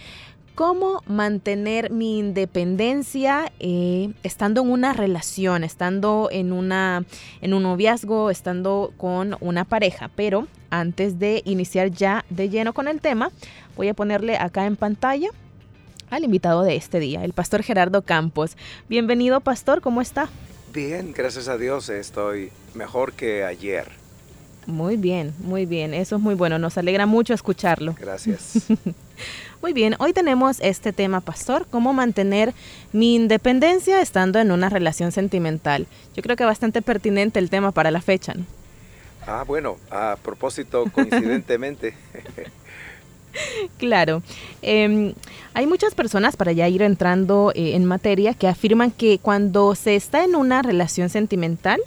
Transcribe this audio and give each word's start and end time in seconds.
cómo 0.55 1.03
mantener 1.07 1.91
mi 1.91 2.19
independencia 2.19 3.53
eh, 3.61 4.13
estando 4.23 4.63
en 4.63 4.71
una 4.71 4.93
relación, 4.93 5.65
estando 5.65 6.29
en, 6.31 6.53
una, 6.53 7.05
en 7.41 7.55
un 7.55 7.63
noviazgo, 7.63 8.31
estando 8.31 8.93
con 8.97 9.37
una 9.41 9.65
pareja. 9.65 10.11
Pero 10.15 10.49
antes 10.71 11.19
de 11.19 11.43
iniciar 11.45 11.91
ya 11.91 12.25
de 12.31 12.49
lleno 12.49 12.73
con 12.73 12.89
el 12.89 13.01
tema, 13.01 13.31
voy 13.77 13.89
a 13.89 13.95
ponerle 13.95 14.37
acá 14.37 14.67
en 14.67 14.77
pantalla 14.77 15.29
al 16.13 16.25
invitado 16.25 16.63
de 16.63 16.77
este 16.77 17.01
día, 17.01 17.25
el 17.25 17.33
pastor 17.33 17.63
Gerardo 17.63 18.03
Campos. 18.03 18.57
Bienvenido, 18.87 19.41
pastor, 19.41 19.81
¿cómo 19.81 20.03
está? 20.03 20.29
Bien, 20.73 21.13
gracias 21.17 21.49
a 21.49 21.57
Dios 21.57 21.89
estoy 21.89 22.53
mejor 22.75 23.15
que 23.15 23.45
ayer. 23.45 23.91
Muy 24.67 24.97
bien, 24.99 25.35
muy 25.39 25.65
bien, 25.65 25.95
eso 25.95 26.17
es 26.17 26.23
muy 26.23 26.35
bueno, 26.35 26.59
nos 26.59 26.77
alegra 26.77 27.07
mucho 27.07 27.33
escucharlo. 27.33 27.97
Gracias. 27.99 28.67
muy 29.63 29.73
bien, 29.73 29.97
hoy 30.01 30.13
tenemos 30.13 30.59
este 30.61 30.93
tema, 30.93 31.23
pastor, 31.23 31.67
cómo 31.71 31.95
mantener 31.95 32.53
mi 32.93 33.15
independencia 33.15 34.03
estando 34.03 34.39
en 34.39 34.53
una 34.53 34.69
relación 34.69 35.13
sentimental. 35.13 35.87
Yo 36.15 36.23
creo 36.23 36.37
que 36.37 36.45
bastante 36.45 36.83
pertinente 36.83 37.39
el 37.39 37.49
tema 37.49 37.73
para 37.73 37.91
la 37.91 38.03
fecha. 38.03 38.35
Ah, 39.27 39.45
bueno, 39.47 39.79
a 39.91 40.19
propósito, 40.23 40.85
coincidentemente. 40.93 41.95
Claro. 43.79 44.23
Em, 44.63 45.15
hay 45.55 45.67
muchas 45.67 45.95
personas, 45.95 46.37
para 46.37 46.53
ya 46.53 46.69
ir 46.69 46.83
entrando 46.83 47.53
eh, 47.55 47.75
en 47.75 47.85
materia, 47.85 48.35
que 48.35 48.49
afirman 48.49 48.91
que 48.91 49.19
cuando 49.19 49.75
se 49.75 49.97
está 49.97 50.25
en 50.25 50.35
una 50.35 50.63
relación 50.63 51.09
sentimental 51.09 51.81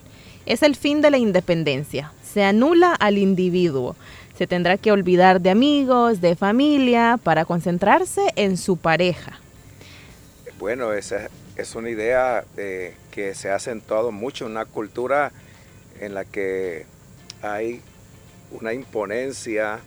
es 0.46 0.64
el 0.64 0.76
fin 0.76 1.02
de 1.02 1.12
la 1.12 1.18
independencia. 1.18 2.12
Se 2.34 2.44
anula 2.44 2.94
al 2.94 3.18
individuo. 3.18 3.96
Se 4.38 4.48
tendrá 4.48 4.78
que 4.78 4.92
olvidar 4.92 5.40
de 5.42 5.50
amigos, 5.50 6.22
de 6.22 6.36
familia, 6.36 7.18
para 7.24 7.46
concentrarse 7.46 8.22
en 8.36 8.58
su 8.58 8.78
pareja. 8.78 9.40
Bueno, 10.60 10.94
esa 10.94 11.30
es 11.56 11.76
una 11.76 11.90
idea 11.90 12.44
eh, 12.58 12.96
que 13.12 13.34
se 13.34 13.50
ha 13.50 13.56
acentuado 13.56 14.12
mucho 14.12 14.46
en 14.46 14.52
una 14.52 14.66
cultura 14.66 15.32
en 16.02 16.14
la 16.14 16.26
que 16.26 16.86
hay 17.42 17.82
una 18.52 18.74
imponencia, 18.74 19.80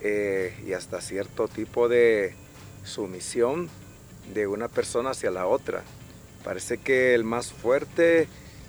eh, 0.00 0.54
y 0.66 0.72
hasta 0.72 1.00
cierto 1.00 1.48
tipo 1.48 1.88
de 1.88 2.34
sumisión 2.84 3.68
de 4.34 4.46
una 4.46 4.68
persona 4.68 5.10
hacia 5.10 5.30
la 5.30 5.46
otra. 5.46 5.82
Parece 6.44 6.78
que 6.78 7.14
el 7.14 7.24
más 7.24 7.52
fuerte 7.52 8.28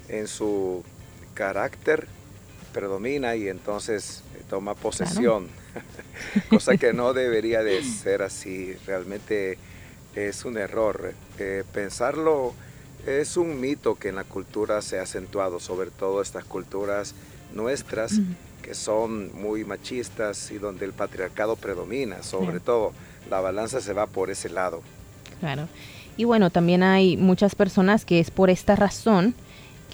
en 0.10 0.28
su 0.28 0.84
carácter 1.34 2.08
predomina 2.74 3.36
y 3.36 3.50
entonces 3.50 4.24
toma 4.50 4.74
posesión, 4.74 5.48
cosa 6.50 6.78
que 6.78 6.94
no 6.94 7.14
debería 7.14 7.64
de 7.64 7.84
ser 7.84 8.22
así. 8.22 8.76
Realmente 8.86 9.58
es 10.16 10.46
un 10.46 10.58
error. 10.58 11.14
Eh, 11.38 11.64
pensarlo 11.74 12.54
es 13.06 13.38
un 13.38 13.60
mito 13.60 13.96
que 13.96 14.10
en 14.10 14.16
la 14.16 14.24
cultura 14.24 14.82
se 14.82 15.00
ha 15.00 15.04
acentuado, 15.04 15.60
sobre 15.60 15.92
todo 15.92 16.22
estas 16.22 16.46
culturas 16.46 17.14
nuestras 17.54 18.20
que 18.62 18.74
son 18.74 19.32
muy 19.40 19.64
machistas 19.64 20.52
y 20.52 20.58
donde 20.58 20.86
el 20.86 20.94
patriarcado 20.94 21.56
predomina, 21.56 22.24
sobre 22.24 22.60
todo 22.60 22.94
la 23.30 23.40
balanza 23.40 23.82
se 23.82 23.94
va 23.94 24.08
por 24.08 24.30
ese 24.30 24.50
lado. 24.50 24.82
Claro. 25.40 25.68
Y 26.18 26.24
bueno, 26.24 26.50
también 26.50 26.84
hay 26.84 27.16
muchas 27.16 27.56
personas 27.56 28.04
que 28.04 28.20
es 28.20 28.32
por 28.32 28.50
esta 28.50 28.76
razón 28.76 29.36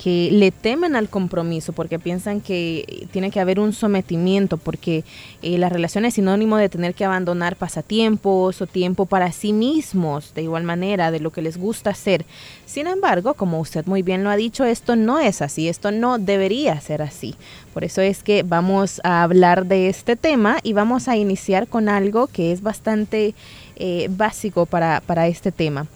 que 0.02 0.30
le 0.32 0.52
temen 0.52 0.96
al 0.96 1.08
compromiso 1.08 1.72
porque 1.72 2.00
piensan 2.00 2.42
que 2.42 3.08
tiene 3.12 3.32
que 3.32 3.40
haber 3.40 3.60
un 3.60 3.74
sometimiento 3.74 4.58
porque 4.58 5.04
eh, 5.42 5.58
la 5.58 5.70
relación 5.70 6.06
es 6.06 6.16
sinónimo 6.16 6.58
de 6.58 6.70
tener 6.70 6.96
que 6.96 7.06
abandonar 7.06 7.56
pasatiempos 7.56 8.62
o 8.62 8.68
tiempo 8.68 9.06
para 9.06 9.32
sí 9.32 9.54
mismos 9.54 10.34
de 10.34 10.44
igual 10.44 10.64
manera 10.64 11.12
de 11.12 11.20
lo 11.20 11.32
que 11.32 11.42
les 11.42 11.58
gusta 11.58 11.92
hacer. 11.92 12.26
Sin 12.66 12.88
embargo, 12.88 13.36
como 13.36 13.60
usted 13.60 13.86
muy 13.86 14.02
bien 14.02 14.24
lo 14.24 14.30
ha 14.30 14.36
dicho, 14.36 14.66
esto 14.66 14.96
no 14.96 15.20
es 15.20 15.42
así, 15.42 15.70
esto 15.70 15.92
no 15.92 16.18
debería 16.18 16.80
ser 16.82 17.02
así. 17.02 17.36
Por 17.74 17.84
eso 17.84 18.02
es 18.02 18.24
que 18.24 18.44
vamos 18.44 19.00
a 19.04 19.24
hablar 19.24 19.66
de 19.68 19.90
este 19.90 20.16
tema 20.16 20.58
y 20.64 20.74
vamos 20.74 21.08
a 21.08 21.16
iniciar 21.16 21.68
con 21.68 21.88
algo 21.88 22.28
que 22.28 22.52
es 22.52 22.62
bastante 22.62 23.36
eh, 23.76 24.08
básico 24.10 24.66
para, 24.66 25.02
para 25.06 25.28
este 25.28 25.52
tema. 25.52 25.88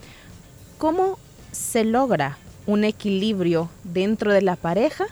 ¿Cómo 0.77 1.17
se 1.51 1.83
logra 1.83 2.37
un 2.67 2.83
equilibrio 2.83 3.69
dentro 3.83 4.31
de 4.31 4.41
la 4.43 4.55
pareja 4.55 5.07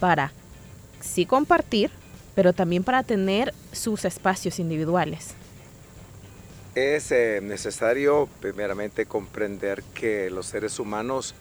para 0.00 0.32
sí 1.00 1.26
compartir, 1.26 1.90
pero 2.34 2.52
también 2.52 2.82
para 2.82 3.02
tener 3.02 3.54
sus 3.72 4.04
espacios 4.04 4.58
individuales. 4.58 5.34
Es 6.74 7.12
eh, 7.12 7.40
necesario 7.42 8.28
primeramente 8.40 9.06
comprender 9.06 9.82
que 9.94 10.30
los 10.30 10.46
seres 10.46 10.78
humanos 10.78 11.34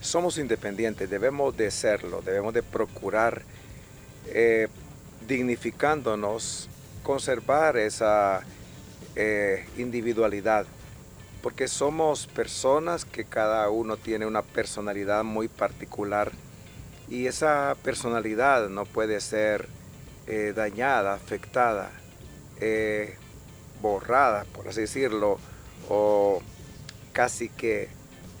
somos 0.00 0.38
independientes, 0.38 1.10
debemos 1.10 1.56
de 1.56 1.70
serlo, 1.70 2.22
debemos 2.22 2.54
de 2.54 2.62
procurar 2.62 3.42
eh, 4.28 4.68
dignificándonos, 5.26 6.68
conservar 7.02 7.76
esa 7.76 8.40
eh, 9.16 9.66
individualidad 9.76 10.66
porque 11.42 11.68
somos 11.68 12.26
personas 12.26 13.04
que 13.04 13.24
cada 13.24 13.68
uno 13.70 13.96
tiene 13.96 14.26
una 14.26 14.42
personalidad 14.42 15.24
muy 15.24 15.48
particular 15.48 16.32
y 17.08 17.26
esa 17.26 17.76
personalidad 17.82 18.68
no 18.68 18.84
puede 18.84 19.20
ser 19.20 19.68
eh, 20.26 20.52
dañada, 20.54 21.14
afectada, 21.14 21.90
eh, 22.60 23.16
borrada, 23.80 24.44
por 24.52 24.68
así 24.68 24.82
decirlo, 24.82 25.38
o 25.88 26.40
casi 27.12 27.48
que 27.48 27.88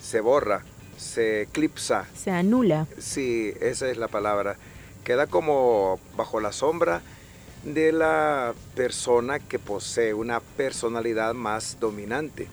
se 0.00 0.20
borra, 0.20 0.62
se 0.96 1.42
eclipsa. 1.42 2.06
Se 2.14 2.30
anula. 2.30 2.86
Sí, 2.98 3.52
esa 3.60 3.88
es 3.88 3.96
la 3.96 4.08
palabra. 4.08 4.56
Queda 5.04 5.26
como 5.26 5.98
bajo 6.16 6.40
la 6.40 6.52
sombra 6.52 7.02
de 7.64 7.92
la 7.92 8.54
persona 8.74 9.38
que 9.38 9.58
posee 9.58 10.14
una 10.14 10.40
personalidad 10.40 11.34
más 11.34 11.78
dominante 11.80 12.48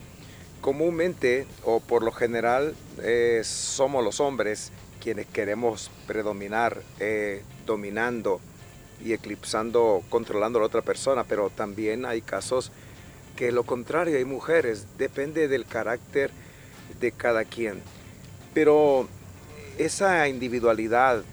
comúnmente 0.62 1.46
o 1.64 1.80
por 1.80 2.04
lo 2.04 2.12
general 2.12 2.76
eh, 3.02 3.42
somos 3.44 4.04
los 4.04 4.20
hombres 4.20 4.72
quienes 5.02 5.28
queremos 5.28 5.92
predominar, 6.06 6.82
eh, 7.00 7.44
dominando 7.66 8.42
y 9.04 9.14
eclipsando, 9.14 10.04
controlando 10.10 10.60
a 10.60 10.62
la 10.62 10.66
otra 10.68 10.82
persona, 10.82 11.24
pero 11.24 11.50
también 11.50 12.06
hay 12.06 12.22
casos 12.22 12.72
que 13.36 13.52
lo 13.52 13.64
contrario, 13.64 14.18
hay 14.18 14.26
mujeres, 14.26 14.86
depende 14.98 15.48
del 15.48 15.66
carácter 15.66 16.32
de 17.00 17.12
cada 17.12 17.46
quien. 17.46 17.82
Pero 18.54 19.08
esa 19.78 20.28
individualidad 20.28 21.24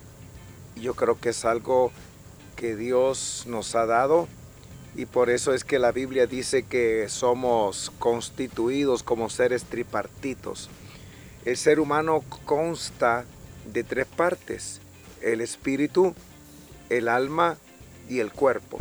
yo 0.76 0.94
creo 0.94 1.18
que 1.18 1.30
es 1.30 1.44
algo 1.44 1.90
que 2.56 2.76
Dios 2.76 3.44
nos 3.46 3.74
ha 3.74 3.86
dado 3.86 4.28
y 4.96 5.06
por 5.06 5.28
eso 5.28 5.52
es 5.52 5.64
que 5.64 5.78
la 5.78 5.90
Biblia 5.90 6.26
dice 6.26 6.62
que 6.62 7.08
somos 7.08 7.90
constituidos 7.98 9.02
como 9.02 9.28
seres 9.28 9.64
tripartitos. 9.64 10.70
El 11.44 11.56
ser 11.56 11.80
humano 11.80 12.22
consta 12.44 13.24
de 13.72 13.82
tres 13.82 14.06
partes, 14.06 14.80
el 15.20 15.40
espíritu, 15.40 16.14
el 16.90 17.08
alma 17.08 17.58
y 18.08 18.20
el 18.20 18.30
cuerpo. 18.30 18.78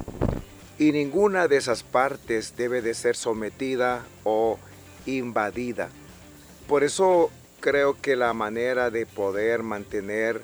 Y 0.78 0.92
ninguna 0.92 1.48
de 1.48 1.58
esas 1.58 1.82
partes 1.82 2.56
debe 2.58 2.82
de 2.82 2.94
ser 2.94 3.16
sometida 3.16 4.06
o 4.24 4.60
invadida. 5.06 5.90
Por 6.68 6.84
eso 6.84 7.32
creo 7.60 8.00
que 8.00 8.16
la 8.16 8.34
manera 8.34 8.92
de 8.92 9.06
poder 9.06 9.64
mantener 9.64 10.42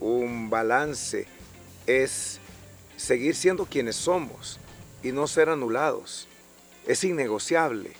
un 0.00 0.50
balance 0.50 1.26
es 1.86 2.40
seguir 2.96 3.36
siendo 3.36 3.66
quienes 3.66 3.96
somos 3.96 4.58
y 5.02 5.12
no 5.12 5.26
ser 5.26 5.48
anulados. 5.48 6.28
Es 6.86 7.04
innegociable. 7.04 7.92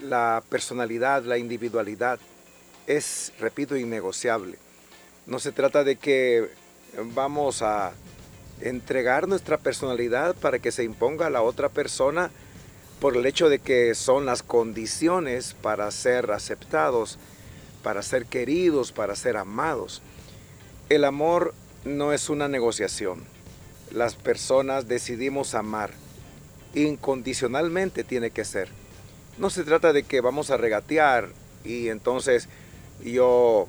La 0.00 0.42
personalidad, 0.48 1.24
la 1.24 1.38
individualidad 1.38 2.20
es, 2.86 3.32
repito, 3.38 3.76
innegociable. 3.76 4.58
No 5.26 5.38
se 5.38 5.52
trata 5.52 5.84
de 5.84 5.96
que 5.96 6.48
vamos 7.14 7.62
a 7.62 7.92
entregar 8.60 9.28
nuestra 9.28 9.58
personalidad 9.58 10.34
para 10.34 10.58
que 10.58 10.72
se 10.72 10.84
imponga 10.84 11.26
a 11.26 11.30
la 11.30 11.42
otra 11.42 11.68
persona 11.68 12.30
por 13.00 13.16
el 13.16 13.26
hecho 13.26 13.48
de 13.48 13.60
que 13.60 13.94
son 13.94 14.26
las 14.26 14.42
condiciones 14.42 15.54
para 15.54 15.90
ser 15.90 16.30
aceptados, 16.32 17.18
para 17.82 18.02
ser 18.02 18.26
queridos, 18.26 18.90
para 18.92 19.14
ser 19.14 19.36
amados. 19.36 20.02
El 20.88 21.04
amor 21.04 21.54
no 21.84 22.12
es 22.12 22.28
una 22.28 22.48
negociación. 22.48 23.24
Las 23.92 24.16
personas 24.16 24.88
decidimos 24.88 25.54
amar. 25.54 25.92
Incondicionalmente 26.78 28.04
tiene 28.04 28.30
que 28.30 28.44
ser. 28.44 28.68
No 29.36 29.50
se 29.50 29.64
trata 29.64 29.92
de 29.92 30.04
que 30.04 30.20
vamos 30.20 30.50
a 30.50 30.56
regatear 30.56 31.28
y 31.64 31.88
entonces 31.88 32.48
yo 33.04 33.68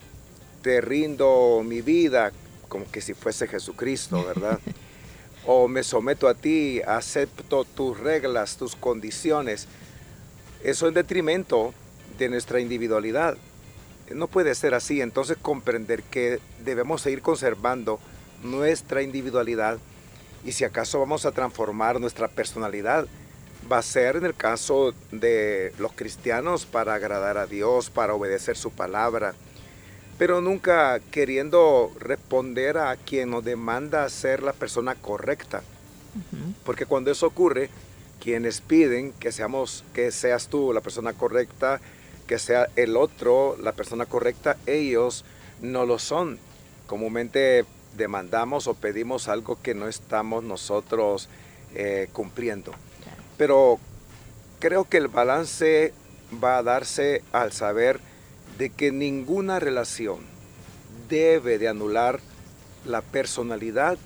te 0.62 0.82
rindo 0.82 1.62
mi 1.66 1.82
vida 1.82 2.32
como 2.68 2.90
que 2.92 3.02
si 3.02 3.14
fuese 3.14 3.48
Jesucristo, 3.48 4.24
¿verdad? 4.26 4.60
o 5.46 5.68
me 5.68 5.84
someto 5.84 6.28
a 6.28 6.36
ti, 6.36 6.82
acepto 6.86 7.66
tus 7.66 8.00
reglas, 8.00 8.58
tus 8.58 8.76
condiciones. 8.76 9.68
Eso 10.64 10.88
en 10.88 10.94
detrimento 10.94 11.74
de 12.18 12.30
nuestra 12.30 12.60
individualidad. 12.60 13.38
No 14.14 14.28
puede 14.28 14.54
ser 14.56 14.74
así, 14.74 15.02
entonces 15.02 15.38
comprender 15.42 16.04
que 16.04 16.40
debemos 16.64 17.02
seguir 17.02 17.22
conservando 17.22 18.00
nuestra 18.44 19.02
individualidad 19.02 19.80
y 20.44 20.51
si 20.51 20.63
acaso 20.63 21.00
vamos 21.00 21.25
a 21.25 21.31
transformar 21.31 22.00
nuestra 22.00 22.27
personalidad, 22.27 23.07
va 23.69 23.80
a 23.80 23.83
ser 23.83 24.15
en 24.15 24.25
el 24.25 24.36
caso 24.36 24.94
de 25.12 25.74
los 25.77 25.94
cristianos 25.94 26.65
para 26.65 26.94
agradar 26.94 27.38
a 27.38 27.45
Dios, 27.45 27.89
para 27.89 28.13
obedecer 28.13 28.57
su 28.57 28.71
palabra, 28.71 29.33
pero 30.18 30.41
nunca 30.41 31.00
queriendo 31.12 31.91
responder 32.00 32.77
a 32.77 32.95
quien 32.95 33.30
nos 33.30 33.44
demanda 33.44 34.07
ser 34.09 34.44
la 34.44 34.53
persona 34.53 34.95
correcta. 34.95 35.62
Porque 36.65 36.86
cuando 36.86 37.12
eso 37.12 37.27
ocurre, 37.27 37.69
quienes 38.19 38.62
piden 38.62 39.13
que 39.13 39.31
seamos 39.31 39.86
que 39.94 40.12
seas 40.12 40.47
tú 40.47 40.74
la 40.74 40.81
persona 40.81 41.13
correcta, 41.13 41.80
que 42.27 42.39
sea 42.39 42.68
el 42.75 42.97
otro 42.97 43.56
la 43.62 43.71
persona 43.71 44.06
correcta, 44.06 44.57
ellos 44.65 45.24
no 45.62 45.86
lo 45.86 46.00
son. 46.00 46.39
Comúnmente 46.88 47.65
demandamos 47.95 48.68
o 48.68 48.74
pedimos 48.74 49.27
algo 49.27 49.62
que 49.62 49.74
no 49.74 49.88
estamos 49.88 50.44
nosotros 50.44 51.30
eh, 51.75 52.09
cumpliendo. 52.13 52.74
Pero 53.38 53.80
creo 54.59 54.86
que 54.86 54.97
el 54.97 55.07
balance 55.07 55.94
va 56.44 56.57
a 56.57 56.63
darse 56.63 57.24
al 57.31 57.51
saber 57.51 58.00
de 58.57 58.69
que 58.69 58.91
ninguna 58.91 59.59
relación 59.59 60.19
debe 61.09 61.57
de 61.57 61.68
anular 61.68 62.19
la 62.86 63.01
personalidad, 63.01 63.97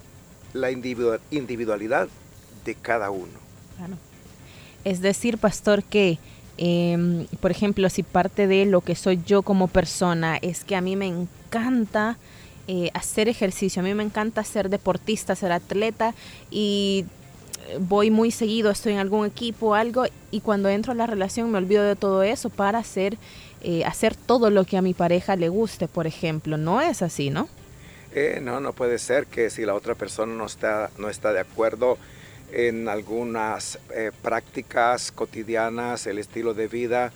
la 0.54 0.72
individualidad 0.72 2.08
de 2.66 2.76
cada 2.76 3.10
uno. 3.12 3.44
Es 4.84 5.02
decir, 5.02 5.38
pastor, 5.38 5.84
que, 5.84 6.20
em, 6.58 7.26
por 7.40 7.52
ejemplo, 7.52 7.90
si 7.90 8.04
parte 8.04 8.48
de 8.48 8.66
lo 8.66 8.82
que 8.82 8.96
soy 8.96 9.22
yo 9.26 9.42
como 9.42 9.68
persona 9.68 10.38
es 10.38 10.64
que 10.64 10.76
a 10.76 10.82
mí 10.82 10.96
me 10.96 11.08
encanta 11.08 12.18
eh, 12.68 12.90
hacer 12.94 13.28
ejercicio, 13.30 13.82
a 13.82 13.84
mí 13.84 13.94
me 13.94 14.04
encanta 14.04 14.44
ser 14.44 14.70
deportista, 14.70 15.36
ser 15.36 15.52
atleta 15.52 16.14
y 16.50 17.06
eh, 17.68 17.78
voy 17.80 18.12
muy 18.12 18.32
seguido, 18.32 18.72
estoy 18.72 18.94
en 18.94 19.00
algún 19.00 19.26
equipo, 19.26 19.76
algo, 19.76 20.06
y 20.32 20.42
cuando 20.42 20.70
entro 20.70 20.92
a 20.92 20.96
la 20.96 21.08
relación 21.08 21.52
me 21.52 21.58
olvido 21.58 21.84
de 21.84 21.96
todo 21.96 22.24
eso 22.24 22.50
para 22.50 22.80
hacer 22.80 23.18
eh, 23.66 23.86
hacer 23.86 24.14
todo 24.14 24.50
lo 24.50 24.66
que 24.66 24.76
a 24.76 24.82
mi 24.82 24.94
pareja 24.94 25.38
le 25.38 25.48
guste, 25.48 25.88
por 25.88 26.06
ejemplo. 26.06 26.58
No 26.58 26.82
es 26.82 27.02
así, 27.02 27.30
¿no? 27.30 27.48
Eh, 28.14 28.40
no, 28.42 28.60
no 28.60 28.74
puede 28.74 29.00
ser 29.00 29.26
que 29.26 29.50
si 29.50 29.66
la 29.66 29.74
otra 29.74 29.96
persona 29.96 30.34
no 30.36 30.46
está, 30.46 30.92
no 30.98 31.10
está 31.10 31.32
de 31.32 31.40
acuerdo 31.40 31.98
en 32.52 32.90
algunas 32.90 33.80
eh, 33.96 34.12
prácticas 34.22 35.14
cotidianas, 35.14 36.08
el 36.08 36.20
estilo 36.20 36.54
de 36.54 36.68
vida. 36.68 37.14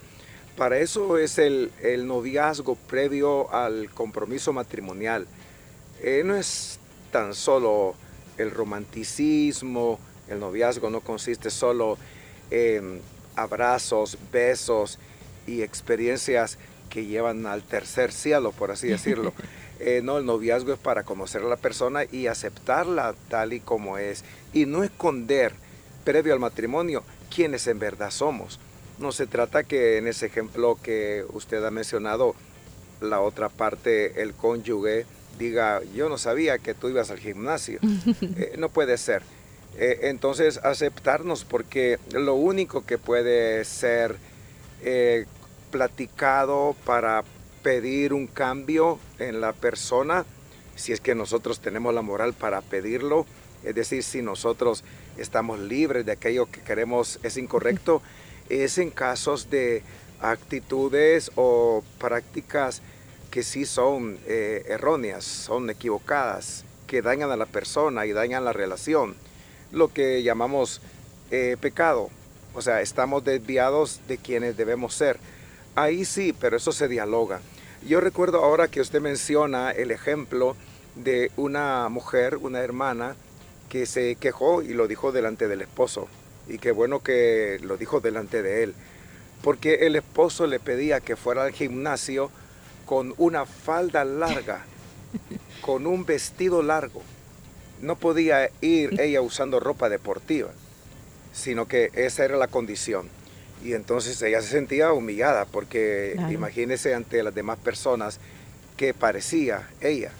Para 0.56 0.80
eso 0.80 1.18
es 1.18 1.38
el, 1.38 1.70
el 1.84 2.08
noviazgo 2.08 2.76
previo 2.76 3.54
al 3.54 3.90
compromiso 3.90 4.54
matrimonial. 4.54 5.28
No 6.24 6.36
es 6.36 6.80
tan 7.12 7.34
solo 7.34 7.96
el 8.38 8.52
romanticismo, 8.52 10.00
el 10.30 10.40
noviazgo 10.40 10.90
no 10.90 11.02
consiste 11.02 11.50
solo 11.50 11.98
en 12.52 13.02
abrazos, 13.36 14.18
besos 14.32 15.00
y 15.46 15.62
experiencias 15.62 16.58
que 16.90 17.06
llevan 17.06 17.46
al 17.46 17.64
tercer 17.64 18.12
cielo, 18.12 18.52
por 18.52 18.72
así 18.72 18.88
decirlo. 18.88 19.34
Eh, 19.80 20.02
no, 20.04 20.18
el 20.18 20.26
noviazgo 20.26 20.74
es 20.74 20.80
para 20.80 21.04
conocer 21.04 21.44
a 21.44 21.48
la 21.48 21.56
persona 21.56 22.02
y 22.12 22.26
aceptarla 22.26 23.14
tal 23.30 23.54
y 23.54 23.60
como 23.60 24.00
es 24.00 24.24
y 24.52 24.66
no 24.66 24.84
esconder 24.84 25.54
previo 26.04 26.34
al 26.34 26.40
matrimonio 26.40 27.04
quiénes 27.34 27.68
en 27.68 27.78
verdad 27.78 28.10
somos. 28.10 28.60
No 28.98 29.12
se 29.12 29.28
trata 29.28 29.66
que 29.66 29.98
en 29.98 30.08
ese 30.08 30.26
ejemplo 30.26 30.80
que 30.82 31.26
usted 31.30 31.64
ha 31.64 31.70
mencionado, 31.70 32.34
la 33.02 33.22
otra 33.22 33.50
parte, 33.50 34.20
el 34.24 34.34
cónyuge, 34.34 35.06
diga, 35.38 35.82
yo 35.96 36.10
no 36.10 36.18
sabía 36.18 36.58
que 36.58 36.74
tú 36.74 36.90
ibas 36.90 37.12
al 37.12 37.20
gimnasio. 37.20 37.80
Eh, 38.38 38.56
no 38.58 38.70
puede 38.70 38.98
ser. 38.98 39.22
Eh, 39.78 40.00
entonces, 40.04 40.60
aceptarnos 40.64 41.46
porque 41.46 41.98
lo 42.12 42.36
único 42.36 42.86
que 42.86 42.98
puede 42.98 43.64
ser 43.66 44.16
platicado 45.72 46.76
para 46.86 47.24
pedir 47.64 48.14
un 48.14 48.28
cambio 48.28 49.00
en 49.20 49.42
la 49.42 49.54
persona, 49.54 50.26
si 50.76 50.94
es 50.94 51.02
que 51.02 51.16
nosotros 51.16 51.60
tenemos 51.60 51.94
la 51.94 52.02
moral 52.02 52.34
para 52.34 52.62
pedirlo, 52.62 53.26
es 53.64 53.76
decir, 53.76 54.04
si 54.04 54.22
nosotros 54.22 54.84
estamos 55.18 55.60
libres 55.60 56.06
de 56.06 56.14
aquello 56.14 56.46
que 56.50 56.62
queremos 56.62 57.20
es 57.24 57.38
incorrecto, 57.38 58.02
es 58.50 58.78
en 58.78 58.92
casos 58.92 59.50
de 59.50 59.84
actitudes 60.22 61.32
o 61.36 61.84
prácticas 62.00 62.82
que 63.32 63.44
sí 63.44 63.66
son 63.66 64.18
eh, 64.26 64.64
erróneas, 64.68 65.24
son 65.24 65.70
equivocadas, 65.70 66.64
que 66.88 67.02
dañan 67.02 67.32
a 67.32 67.38
la 67.38 67.46
persona 67.46 68.06
y 68.06 68.14
dañan 68.14 68.46
la 68.46 68.54
relación, 68.54 69.16
lo 69.72 69.94
que 69.94 70.24
llamamos 70.24 70.82
eh, 71.32 71.58
pecado. 71.60 72.10
O 72.54 72.62
sea, 72.62 72.82
estamos 72.82 73.24
desviados 73.24 74.02
de 74.08 74.18
quienes 74.18 74.58
debemos 74.58 74.94
ser. 74.94 75.20
Ahí 75.76 76.06
sí, 76.06 76.34
pero 76.40 76.58
eso 76.58 76.72
se 76.72 76.88
dialoga. 76.88 77.42
Yo 77.86 78.02
recuerdo 78.02 78.44
ahora 78.44 78.68
que 78.68 78.82
usted 78.82 79.02
menciona 79.02 79.72
el 79.72 79.92
ejemplo 79.92 80.56
de 80.96 81.32
una 81.38 81.88
mujer, 81.90 82.38
una 82.38 82.62
hermana, 82.62 83.16
que 83.70 83.86
se 83.86 84.16
quejó 84.16 84.62
y 84.62 84.70
lo 84.70 84.88
dijo 84.88 85.12
delante 85.12 85.48
del 85.48 85.62
esposo. 85.62 86.08
Y 86.48 86.58
qué 86.58 86.72
bueno 86.72 87.04
que 87.04 87.60
lo 87.62 87.78
dijo 87.78 88.00
delante 88.00 88.42
de 88.42 88.64
él. 88.64 88.74
Porque 89.44 89.86
el 89.86 89.96
esposo 89.96 90.48
le 90.48 90.60
pedía 90.60 91.00
que 91.00 91.16
fuera 91.16 91.44
al 91.44 91.52
gimnasio 91.52 92.32
con 92.88 93.14
una 93.18 93.46
falda 93.46 94.06
larga, 94.06 94.66
con 95.62 95.86
un 95.86 96.06
vestido 96.06 96.64
largo. 96.64 97.04
No 97.82 97.98
podía 97.98 98.50
ir 98.62 99.00
ella 99.00 99.22
usando 99.22 99.60
ropa 99.60 99.90
deportiva, 99.90 100.50
sino 101.34 101.68
que 101.68 101.92
esa 101.94 102.24
era 102.24 102.38
la 102.38 102.48
condición. 102.48 103.10
Y 103.64 103.74
entonces 103.74 104.20
ella 104.22 104.42
se 104.42 104.48
sentía 104.48 104.94
humillada 104.94 105.46
porque 105.46 106.16
imagínese 106.32 106.96
ante 106.96 107.22
las 107.22 107.36
demás 107.36 107.60
personas 107.60 108.20
que 108.78 108.94
parecía 108.94 109.68
ella. 109.82 110.12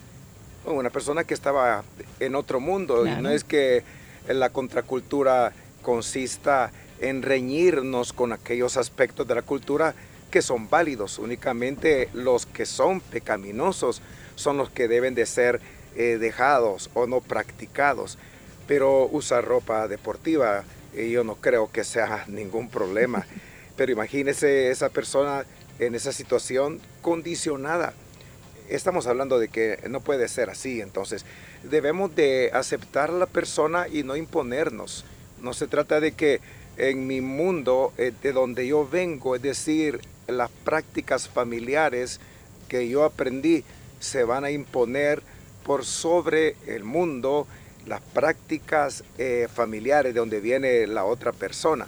Una 0.66 0.90
persona 0.90 1.24
que 1.24 1.34
estaba 1.34 1.86
en 2.20 2.36
otro 2.36 2.60
mundo 2.60 3.08
y 3.08 3.22
no 3.22 3.30
es 3.30 3.46
que 3.46 3.84
la 4.28 4.50
contracultura 4.50 5.54
consista 5.82 6.72
en 7.00 7.22
reñirnos 7.22 8.12
con 8.12 8.34
aquellos 8.34 8.76
aspectos 8.76 9.26
de 9.26 9.36
la 9.36 9.42
cultura 9.42 9.96
que 10.38 10.44
son 10.44 10.70
válidos. 10.70 11.18
Únicamente 11.18 12.10
los 12.14 12.46
que 12.46 12.68
son 12.68 13.02
pecaminosos 13.02 14.04
son 14.36 14.58
los 14.58 14.70
que 14.70 14.88
deben 14.88 15.16
de 15.16 15.26
ser 15.26 15.60
eh, 15.96 16.20
dejados 16.20 16.92
o 16.94 17.08
no 17.08 17.22
practicados. 17.22 18.20
Pero 18.68 19.08
usar 19.08 19.46
ropa 19.46 19.88
deportiva, 19.88 20.64
y 20.96 21.10
yo 21.10 21.24
no 21.24 21.38
creo 21.38 21.72
que 21.72 21.84
sea 21.84 22.26
ningún 22.28 22.70
problema. 22.70 23.26
Pero 23.76 23.92
imagínese 23.92 24.70
esa 24.70 24.90
persona 24.90 25.44
en 25.80 25.96
esa 25.96 26.12
situación 26.12 26.82
condicionada. 27.02 27.96
Estamos 28.70 29.08
hablando 29.08 29.40
de 29.40 29.48
que 29.48 29.80
no 29.90 30.02
puede 30.02 30.28
ser 30.28 30.52
así, 30.52 30.82
entonces 30.82 31.26
debemos 31.64 32.16
de 32.16 32.52
aceptar 32.54 33.10
a 33.10 33.14
la 33.14 33.26
persona 33.26 33.88
y 33.88 34.04
no 34.04 34.16
imponernos. 34.16 35.04
No 35.42 35.54
se 35.54 35.66
trata 35.66 36.00
de 36.00 36.12
que 36.12 36.42
en 36.78 37.08
mi 37.08 37.22
mundo 37.22 37.92
eh, 37.98 38.14
de 38.22 38.34
donde 38.34 38.68
yo 38.68 38.88
vengo, 38.88 39.36
es 39.36 39.42
decir, 39.42 40.00
las 40.28 40.50
prácticas 40.64 41.28
familiares 41.28 42.20
que 42.68 42.88
yo 42.90 43.04
aprendí 43.04 43.64
se 44.00 44.24
van 44.24 44.44
a 44.44 44.52
imponer 44.52 45.22
por 45.64 45.86
sobre 45.86 46.56
el 46.66 46.84
mundo, 46.84 47.48
las 47.86 48.02
prácticas 48.02 49.04
eh, 49.18 49.48
familiares 49.54 50.14
de 50.14 50.20
donde 50.20 50.40
viene 50.40 50.88
la 50.88 51.06
otra 51.06 51.32
persona, 51.32 51.88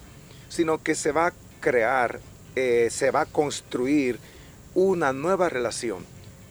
sino 0.50 0.82
que 0.82 0.96
se 0.96 1.12
va 1.12 1.28
a 1.28 1.34
crear, 1.60 2.20
eh, 2.56 2.88
se 2.92 3.12
va 3.12 3.22
a 3.22 3.26
construir 3.26 4.20
una 4.74 5.14
nueva 5.14 5.50
relación 5.50 6.06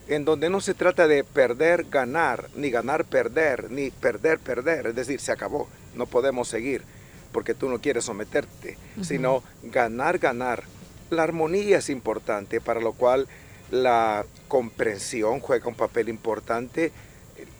en 0.07 0.25
donde 0.25 0.49
no 0.49 0.59
se 0.59 0.73
trata 0.73 1.07
de 1.07 1.23
perder, 1.23 1.85
ganar, 1.89 2.49
ni 2.55 2.71
ganar, 2.71 3.05
perder, 3.05 3.69
ni 3.69 3.91
perder, 3.91 4.39
perder, 4.39 4.87
es 4.87 4.95
decir, 4.95 5.19
se 5.19 5.31
acabó, 5.31 5.67
no 5.95 6.07
podemos 6.07 6.47
seguir 6.47 6.83
porque 7.31 7.53
tú 7.53 7.69
no 7.69 7.79
quieres 7.79 8.05
someterte, 8.05 8.77
sino 9.01 9.43
ganar, 9.63 10.17
ganar. 10.17 10.63
La 11.09 11.23
armonía 11.23 11.79
es 11.79 11.89
importante, 11.89 12.61
para 12.61 12.79
lo 12.79 12.93
cual 12.93 13.27
la 13.71 14.25
comprensión 14.47 15.39
juega 15.39 15.67
un 15.67 15.75
papel 15.75 16.09
importante, 16.09 16.91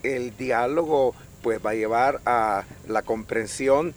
el 0.03 0.35
diálogo 0.37 1.15
pues 1.41 1.59
va 1.65 1.71
a 1.71 1.75
llevar 1.75 2.21
a 2.25 2.65
la 2.87 3.01
comprensión 3.01 3.93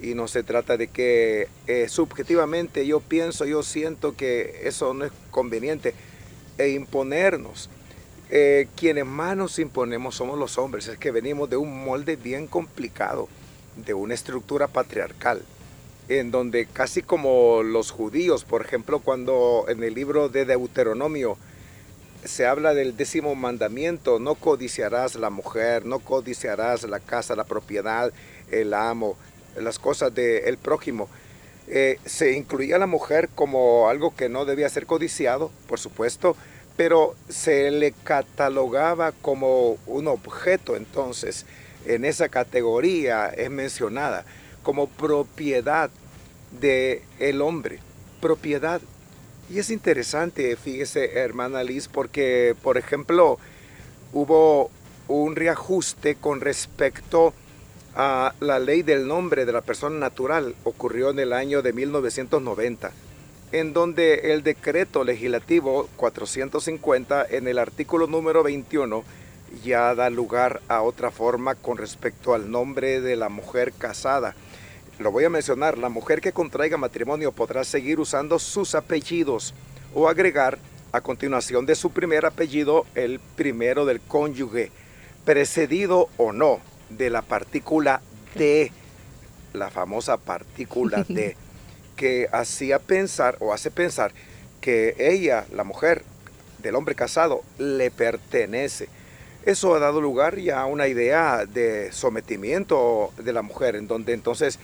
y 0.00 0.14
no 0.14 0.28
se 0.28 0.42
trata 0.42 0.76
de 0.76 0.88
que 0.88 1.48
eh, 1.66 1.88
subjetivamente 1.88 2.86
yo 2.86 3.00
pienso, 3.00 3.44
yo 3.44 3.62
siento 3.62 4.16
que 4.16 4.62
eso 4.64 4.92
no 4.94 5.04
es 5.04 5.12
conveniente 5.30 5.94
e 6.58 6.70
imponernos. 6.70 7.70
Eh, 8.30 8.68
quienes 8.76 9.04
más 9.04 9.36
nos 9.36 9.58
imponemos 9.58 10.14
somos 10.16 10.38
los 10.38 10.58
hombres, 10.58 10.88
es 10.88 10.98
que 10.98 11.10
venimos 11.10 11.50
de 11.50 11.56
un 11.56 11.84
molde 11.84 12.16
bien 12.16 12.46
complicado, 12.46 13.28
de 13.76 13.94
una 13.94 14.14
estructura 14.14 14.68
patriarcal, 14.68 15.42
en 16.18 16.30
donde 16.30 16.66
casi 16.66 17.02
como 17.02 17.62
los 17.62 17.90
judíos, 17.90 18.44
por 18.44 18.64
ejemplo, 18.64 19.00
cuando 19.00 19.66
en 19.68 19.82
el 19.82 19.94
libro 19.94 20.28
de 20.28 20.44
Deuteronomio 20.44 21.36
se 22.24 22.46
habla 22.46 22.74
del 22.74 22.96
décimo 22.96 23.34
mandamiento, 23.34 24.18
no 24.18 24.34
codiciarás 24.34 25.14
la 25.16 25.30
mujer, 25.30 25.84
no 25.86 25.98
codiciarás 25.98 26.84
la 26.84 27.00
casa, 27.00 27.34
la 27.34 27.44
propiedad, 27.44 28.12
el 28.50 28.74
amo, 28.74 29.16
las 29.56 29.78
cosas 29.78 30.14
del 30.14 30.56
prójimo. 30.58 31.08
Eh, 31.68 31.98
se 32.04 32.32
incluía 32.32 32.76
a 32.76 32.78
la 32.78 32.86
mujer 32.86 33.28
como 33.34 33.88
algo 33.88 34.14
que 34.14 34.28
no 34.28 34.44
debía 34.44 34.68
ser 34.68 34.86
codiciado, 34.86 35.50
por 35.66 35.78
supuesto, 35.78 36.36
pero 36.76 37.14
se 37.28 37.70
le 37.70 37.92
catalogaba 37.92 39.12
como 39.12 39.78
un 39.86 40.08
objeto, 40.08 40.76
entonces 40.76 41.46
en 41.86 42.04
esa 42.04 42.28
categoría 42.28 43.28
es 43.28 43.50
mencionada 43.50 44.24
como 44.62 44.86
propiedad 44.86 45.90
del 46.60 47.02
el 47.18 47.40
hombre, 47.40 47.78
propiedad. 48.20 48.80
Y 49.50 49.58
es 49.58 49.70
interesante, 49.70 50.56
fíjese 50.56 51.18
hermana 51.18 51.62
Liz, 51.62 51.88
porque 51.88 52.54
por 52.62 52.78
ejemplo 52.78 53.38
hubo 54.12 54.70
un 55.08 55.36
reajuste 55.36 56.14
con 56.14 56.40
respecto 56.40 57.34
a 57.94 58.34
la 58.40 58.58
ley 58.58 58.82
del 58.82 59.06
nombre 59.06 59.44
de 59.44 59.52
la 59.52 59.60
persona 59.60 59.98
natural, 59.98 60.54
ocurrió 60.64 61.10
en 61.10 61.18
el 61.18 61.32
año 61.32 61.60
de 61.60 61.72
1990 61.72 62.92
en 63.52 63.74
donde 63.74 64.32
el 64.32 64.42
decreto 64.42 65.04
legislativo 65.04 65.88
450 65.96 67.26
en 67.30 67.46
el 67.46 67.58
artículo 67.58 68.06
número 68.06 68.42
21 68.42 69.04
ya 69.62 69.94
da 69.94 70.08
lugar 70.08 70.62
a 70.68 70.80
otra 70.80 71.10
forma 71.10 71.54
con 71.54 71.76
respecto 71.76 72.32
al 72.32 72.50
nombre 72.50 73.02
de 73.02 73.16
la 73.16 73.28
mujer 73.28 73.74
casada. 73.74 74.34
Lo 74.98 75.10
voy 75.10 75.24
a 75.24 75.30
mencionar, 75.30 75.78
la 75.78 75.88
mujer 75.88 76.20
que 76.20 76.32
contraiga 76.32 76.76
matrimonio 76.76 77.32
podrá 77.32 77.64
seguir 77.64 77.98
usando 77.98 78.38
sus 78.38 78.74
apellidos 78.74 79.54
o 79.94 80.08
agregar 80.08 80.58
a 80.92 81.00
continuación 81.00 81.66
de 81.66 81.74
su 81.74 81.90
primer 81.90 82.26
apellido 82.26 82.86
el 82.94 83.18
primero 83.18 83.86
del 83.86 84.00
cónyuge, 84.00 84.70
precedido 85.24 86.08
o 86.18 86.32
no 86.32 86.60
de 86.90 87.10
la 87.10 87.22
partícula 87.22 88.02
de, 88.34 88.70
la 89.52 89.70
famosa 89.70 90.18
partícula 90.18 91.04
de. 91.08 91.36
que 91.96 92.28
hacía 92.32 92.78
pensar 92.78 93.36
o 93.40 93.52
hace 93.52 93.70
pensar 93.70 94.12
que 94.60 94.96
ella, 94.98 95.46
la 95.52 95.64
mujer 95.64 96.02
del 96.62 96.74
hombre 96.74 96.94
casado, 96.94 97.42
le 97.58 97.90
pertenece. 97.90 98.88
Eso 99.44 99.74
ha 99.74 99.78
dado 99.78 100.00
lugar 100.00 100.38
ya 100.38 100.60
a 100.60 100.66
una 100.66 100.88
idea 100.88 101.46
de 101.46 101.92
sometimiento 101.92 103.12
de 103.18 103.32
la 103.32 103.42
mujer, 103.42 103.76
en 103.76 103.88
donde 103.88 104.14
entonces 104.14 104.58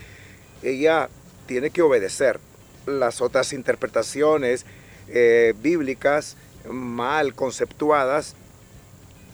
ella 0.63 1.09
tiene 1.47 1.71
que 1.71 1.83
obedecer 1.83 2.41
las 2.87 3.21
otras 3.21 3.53
interpretaciones 3.53 4.65
eh, 5.09 5.55
bíblicas 5.61 6.37
mal 6.71 7.35
conceptuadas 7.35 8.35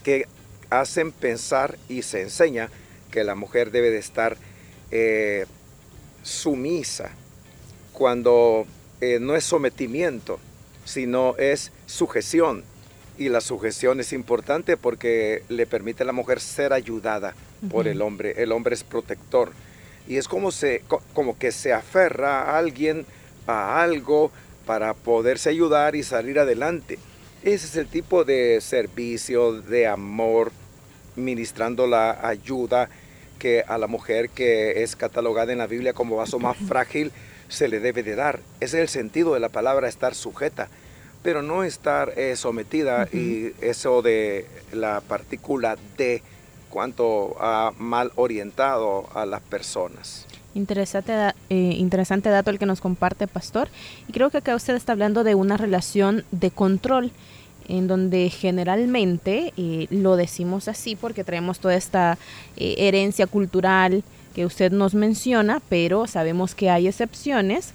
que 0.02 0.26
hacen 0.70 1.12
pensar 1.12 1.78
y 1.88 2.02
se 2.02 2.22
enseña 2.22 2.68
que 3.10 3.24
la 3.24 3.34
mujer 3.34 3.70
debe 3.70 3.90
de 3.90 3.98
estar 3.98 4.36
eh, 4.90 5.46
sumisa 6.22 7.10
cuando 7.92 8.66
eh, 9.00 9.18
no 9.20 9.36
es 9.36 9.44
sometimiento, 9.44 10.38
sino 10.84 11.36
es 11.36 11.72
sujeción. 11.86 12.64
Y 13.16 13.28
la 13.28 13.40
sujeción 13.40 14.00
es 14.00 14.12
importante 14.12 14.76
porque 14.76 15.44
le 15.48 15.66
permite 15.66 16.02
a 16.02 16.06
la 16.06 16.12
mujer 16.12 16.40
ser 16.40 16.72
ayudada 16.72 17.34
por 17.70 17.86
el 17.86 18.02
hombre. 18.02 18.42
El 18.42 18.50
hombre 18.50 18.74
es 18.74 18.82
protector. 18.82 19.52
Y 20.06 20.16
es 20.16 20.28
como, 20.28 20.50
se, 20.50 20.82
como 21.12 21.38
que 21.38 21.52
se 21.52 21.72
aferra 21.72 22.42
a 22.42 22.58
alguien, 22.58 23.06
a 23.46 23.82
algo, 23.82 24.30
para 24.66 24.94
poderse 24.94 25.50
ayudar 25.50 25.96
y 25.96 26.02
salir 26.02 26.38
adelante. 26.38 26.98
Ese 27.42 27.66
es 27.66 27.76
el 27.76 27.86
tipo 27.86 28.24
de 28.24 28.60
servicio, 28.60 29.60
de 29.60 29.86
amor, 29.86 30.52
ministrando 31.16 31.86
la 31.86 32.26
ayuda 32.26 32.88
que 33.38 33.62
a 33.66 33.78
la 33.78 33.86
mujer 33.86 34.30
que 34.30 34.82
es 34.82 34.96
catalogada 34.96 35.52
en 35.52 35.58
la 35.58 35.66
Biblia 35.66 35.92
como 35.92 36.16
vaso 36.16 36.38
más 36.38 36.56
frágil 36.56 37.12
se 37.48 37.68
le 37.68 37.80
debe 37.80 38.02
de 38.02 38.14
dar. 38.14 38.40
Ese 38.60 38.78
es 38.78 38.82
el 38.82 38.88
sentido 38.88 39.34
de 39.34 39.40
la 39.40 39.50
palabra 39.50 39.88
estar 39.88 40.14
sujeta, 40.14 40.68
pero 41.22 41.42
no 41.42 41.64
estar 41.64 42.14
eh, 42.16 42.36
sometida 42.36 43.08
y 43.12 43.52
eso 43.60 44.02
de 44.02 44.46
la 44.72 45.00
partícula 45.00 45.76
de 45.96 46.22
cuanto 46.74 47.36
ha 47.38 47.72
mal 47.78 48.10
orientado 48.16 49.08
a 49.14 49.24
las 49.24 49.40
personas. 49.42 50.26
Interesante, 50.56 51.12
eh, 51.48 51.74
interesante 51.78 52.30
dato 52.30 52.50
el 52.50 52.58
que 52.58 52.66
nos 52.66 52.80
comparte 52.80 53.28
Pastor. 53.28 53.68
Y 54.08 54.12
creo 54.12 54.30
que 54.30 54.38
acá 54.38 54.56
usted 54.56 54.74
está 54.74 54.90
hablando 54.90 55.22
de 55.22 55.36
una 55.36 55.56
relación 55.56 56.24
de 56.32 56.50
control 56.50 57.12
en 57.68 57.86
donde 57.86 58.28
generalmente 58.28 59.54
eh, 59.56 59.86
lo 59.90 60.16
decimos 60.16 60.66
así 60.66 60.96
porque 60.96 61.22
traemos 61.22 61.60
toda 61.60 61.76
esta 61.76 62.18
herencia 62.56 63.28
cultural 63.28 64.02
que 64.34 64.44
usted 64.44 64.72
nos 64.72 64.94
menciona, 64.94 65.62
pero 65.68 66.08
sabemos 66.08 66.56
que 66.56 66.70
hay 66.70 66.88
excepciones. 66.88 67.72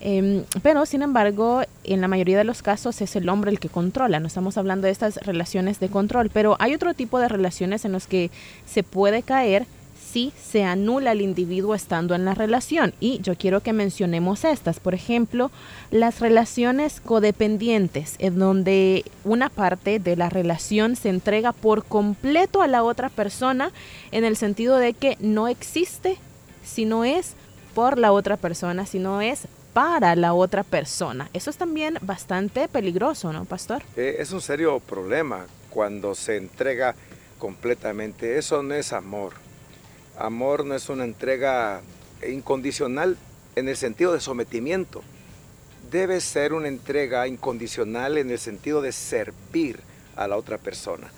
Em, 0.00 0.44
pero, 0.62 0.86
sin 0.86 1.02
embargo, 1.02 1.62
en 1.84 2.00
la 2.00 2.08
mayoría 2.08 2.38
de 2.38 2.44
los 2.44 2.62
casos 2.62 3.00
es 3.02 3.16
el 3.16 3.28
hombre 3.28 3.50
el 3.50 3.60
que 3.60 3.68
controla. 3.68 4.18
No 4.18 4.26
estamos 4.26 4.56
hablando 4.56 4.86
de 4.86 4.92
estas 4.92 5.16
relaciones 5.16 5.78
de 5.78 5.88
control, 5.88 6.30
pero 6.32 6.56
hay 6.58 6.74
otro 6.74 6.94
tipo 6.94 7.18
de 7.18 7.28
relaciones 7.28 7.84
en 7.84 7.92
los 7.92 8.06
que 8.06 8.30
se 8.66 8.82
puede 8.82 9.22
caer 9.22 9.66
si 10.10 10.32
se 10.42 10.64
anula 10.64 11.12
el 11.12 11.20
individuo 11.20 11.74
estando 11.74 12.14
en 12.14 12.24
la 12.24 12.34
relación. 12.34 12.94
Y 12.98 13.20
yo 13.20 13.36
quiero 13.36 13.60
que 13.60 13.72
mencionemos 13.72 14.44
estas. 14.44 14.80
Por 14.80 14.94
ejemplo, 14.94 15.50
las 15.90 16.20
relaciones 16.20 17.00
codependientes, 17.00 18.16
en 18.18 18.38
donde 18.38 19.04
una 19.24 19.50
parte 19.50 19.98
de 20.00 20.16
la 20.16 20.28
relación 20.28 20.96
se 20.96 21.10
entrega 21.10 21.52
por 21.52 21.84
completo 21.84 22.62
a 22.62 22.66
la 22.66 22.82
otra 22.82 23.08
persona, 23.08 23.70
en 24.10 24.24
el 24.24 24.36
sentido 24.36 24.78
de 24.78 24.94
que 24.94 25.16
no 25.20 25.46
existe 25.46 26.16
si 26.64 26.86
no 26.86 27.04
es 27.04 27.34
por 27.74 27.98
la 27.98 28.12
otra 28.12 28.36
persona, 28.36 28.86
si 28.86 28.98
no 28.98 29.20
es 29.20 29.46
para 29.72 30.16
la 30.16 30.34
otra 30.34 30.62
persona. 30.62 31.28
Eso 31.32 31.50
es 31.50 31.56
también 31.56 31.98
bastante 32.00 32.68
peligroso, 32.68 33.32
¿no, 33.32 33.44
pastor? 33.44 33.82
Eh, 33.96 34.16
es 34.18 34.32
un 34.32 34.40
serio 34.40 34.80
problema 34.80 35.46
cuando 35.70 36.14
se 36.14 36.36
entrega 36.36 36.94
completamente. 37.38 38.38
Eso 38.38 38.62
no 38.62 38.74
es 38.74 38.92
amor 38.92 39.34
Amor 40.20 40.66
no 40.66 40.74
es 40.74 40.90
una 40.90 41.04
entrega 41.04 41.80
incondicional 42.28 43.16
en 43.56 43.70
el 43.70 43.76
sentido 43.78 44.12
de 44.12 44.20
sometimiento. 44.20 45.02
Debe 45.90 46.20
ser 46.20 46.52
una 46.52 46.68
entrega 46.68 47.26
incondicional 47.26 48.18
en 48.18 48.30
el 48.30 48.38
sentido 48.38 48.82
de 48.82 48.92
servir 48.92 49.80
a 50.16 50.28
la 50.28 50.36
otra 50.36 50.58
persona, 50.58 51.10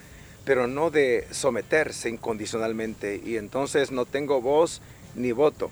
pero 0.44 0.68
no 0.68 0.92
de 0.92 1.26
someterse 1.32 2.10
incondicionalmente. 2.10 3.20
Y 3.24 3.38
entonces 3.38 3.90
no 3.90 4.04
tengo 4.04 4.40
voz 4.40 4.80
ni 5.16 5.32
voto, 5.32 5.68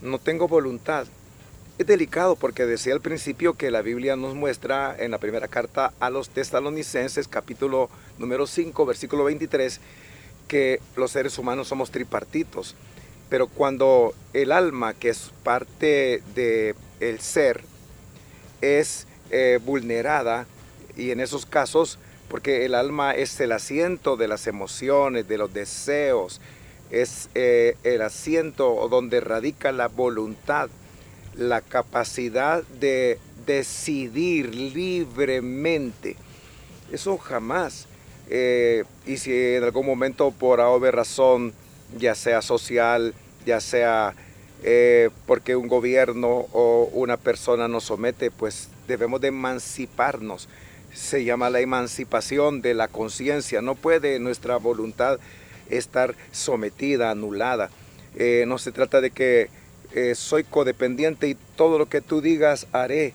no 0.00 0.18
tengo 0.18 0.48
voluntad. 0.48 1.06
Es 1.80 1.86
delicado 1.86 2.36
porque 2.36 2.66
decía 2.66 2.92
al 2.92 3.00
principio 3.00 3.54
que 3.54 3.70
la 3.70 3.80
Biblia 3.80 4.14
nos 4.14 4.34
muestra 4.34 4.94
en 4.98 5.12
la 5.12 5.16
primera 5.16 5.48
carta 5.48 5.94
a 5.98 6.10
los 6.10 6.28
tesalonicenses, 6.28 7.26
capítulo 7.26 7.88
número 8.18 8.46
5, 8.46 8.84
versículo 8.84 9.24
23, 9.24 9.80
que 10.46 10.78
los 10.94 11.12
seres 11.12 11.38
humanos 11.38 11.68
somos 11.68 11.90
tripartitos. 11.90 12.74
Pero 13.30 13.46
cuando 13.46 14.12
el 14.34 14.52
alma, 14.52 14.92
que 14.92 15.08
es 15.08 15.30
parte 15.42 16.22
del 16.34 16.74
el 17.00 17.18
ser, 17.20 17.62
es 18.60 19.06
eh, 19.30 19.58
vulnerada, 19.64 20.46
y 20.98 21.12
en 21.12 21.20
esos 21.20 21.46
casos, 21.46 21.98
porque 22.28 22.66
el 22.66 22.74
alma 22.74 23.14
es 23.14 23.40
el 23.40 23.52
asiento 23.52 24.18
de 24.18 24.28
las 24.28 24.46
emociones, 24.46 25.28
de 25.28 25.38
los 25.38 25.54
deseos, 25.54 26.42
es 26.90 27.30
eh, 27.34 27.78
el 27.84 28.02
asiento 28.02 28.86
donde 28.90 29.20
radica 29.20 29.72
la 29.72 29.88
voluntad, 29.88 30.68
la 31.34 31.60
capacidad 31.60 32.62
de 32.80 33.18
decidir 33.46 34.54
libremente. 34.54 36.16
Eso 36.92 37.18
jamás. 37.18 37.86
Eh, 38.28 38.84
y 39.06 39.16
si 39.16 39.32
en 39.32 39.64
algún 39.64 39.86
momento 39.86 40.30
por 40.30 40.60
haber 40.60 40.94
razón, 40.94 41.52
ya 41.98 42.14
sea 42.14 42.42
social, 42.42 43.14
ya 43.44 43.60
sea 43.60 44.14
eh, 44.62 45.10
porque 45.26 45.56
un 45.56 45.68
gobierno 45.68 46.46
o 46.52 46.90
una 46.92 47.16
persona 47.16 47.66
nos 47.66 47.84
somete, 47.84 48.30
pues 48.30 48.68
debemos 48.86 49.20
de 49.20 49.28
emanciparnos. 49.28 50.48
Se 50.92 51.24
llama 51.24 51.50
la 51.50 51.60
emancipación 51.60 52.62
de 52.62 52.74
la 52.74 52.88
conciencia. 52.88 53.62
No 53.62 53.74
puede 53.74 54.18
nuestra 54.18 54.56
voluntad 54.56 55.18
estar 55.70 56.14
sometida, 56.32 57.10
anulada. 57.10 57.70
Eh, 58.16 58.44
no 58.46 58.58
se 58.58 58.72
trata 58.72 59.00
de 59.00 59.10
que 59.10 59.48
eh, 59.94 60.14
soy 60.14 60.44
codependiente 60.44 61.28
y 61.28 61.36
todo 61.56 61.78
lo 61.78 61.88
que 61.88 62.00
tú 62.00 62.20
digas 62.20 62.66
haré. 62.72 63.14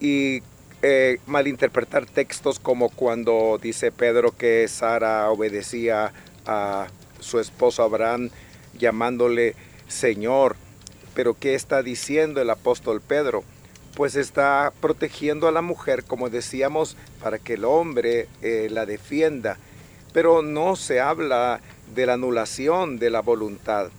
Y 0.00 0.42
eh, 0.82 1.18
malinterpretar 1.26 2.06
textos 2.06 2.58
como 2.58 2.88
cuando 2.88 3.58
dice 3.62 3.92
Pedro 3.92 4.36
que 4.36 4.66
Sara 4.68 5.30
obedecía 5.30 6.12
a 6.46 6.88
su 7.20 7.38
esposo 7.38 7.82
Abraham 7.82 8.30
llamándole 8.78 9.54
Señor. 9.88 10.56
Pero 11.14 11.34
¿qué 11.34 11.54
está 11.54 11.82
diciendo 11.82 12.40
el 12.40 12.50
apóstol 12.50 13.00
Pedro? 13.00 13.44
Pues 13.94 14.16
está 14.16 14.72
protegiendo 14.80 15.46
a 15.46 15.52
la 15.52 15.60
mujer, 15.60 16.04
como 16.04 16.30
decíamos, 16.30 16.96
para 17.22 17.38
que 17.38 17.54
el 17.54 17.64
hombre 17.64 18.26
la 18.40 18.86
defienda 18.86 19.58
pero 20.12 20.42
no 20.42 20.76
se 20.76 21.00
habla 21.00 21.60
de 21.94 22.06
la 22.06 22.14
anulación 22.14 22.98
de 22.98 23.10
la 23.10 23.20
voluntad. 23.20 23.90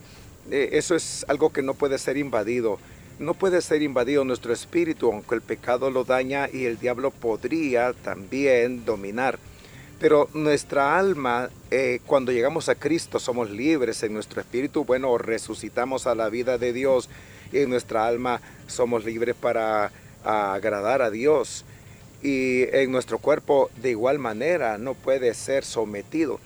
Eh, 0.51 0.69
eso 0.73 0.95
es 0.95 1.25
algo 1.27 1.51
que 1.51 1.61
no 1.61 1.73
puede 1.73 1.97
ser 1.97 2.17
invadido. 2.17 2.79
No 3.19 3.33
puede 3.33 3.61
ser 3.61 3.81
invadido 3.81 4.23
nuestro 4.23 4.53
espíritu, 4.53 5.11
aunque 5.11 5.35
el 5.35 5.41
pecado 5.41 5.91
lo 5.91 6.03
daña 6.03 6.49
y 6.51 6.65
el 6.65 6.79
diablo 6.79 7.11
podría 7.11 7.93
también 7.93 8.85
dominar. 8.85 9.39
Pero 9.99 10.27
nuestra 10.33 10.97
alma, 10.97 11.49
eh, 11.71 11.99
cuando 12.05 12.31
llegamos 12.31 12.67
a 12.69 12.75
Cristo, 12.75 13.19
somos 13.19 13.49
libres 13.49 14.03
en 14.03 14.13
nuestro 14.13 14.41
espíritu. 14.41 14.83
Bueno, 14.83 15.17
resucitamos 15.17 16.07
a 16.07 16.15
la 16.15 16.29
vida 16.29 16.57
de 16.57 16.73
Dios 16.73 17.09
y 17.51 17.59
en 17.59 17.69
nuestra 17.69 18.07
alma 18.07 18.41
somos 18.67 19.05
libres 19.05 19.35
para 19.35 19.91
agradar 20.23 21.01
a 21.01 21.09
Dios 21.09 21.65
y 22.23 22.63
en 22.71 22.91
nuestro 22.91 23.19
cuerpo 23.19 23.69
de 23.81 23.91
igual 23.91 24.17
manera 24.17 24.77
no 24.77 24.93
puede 24.93 25.33
ser 25.33 25.65
sometido. 25.65 26.39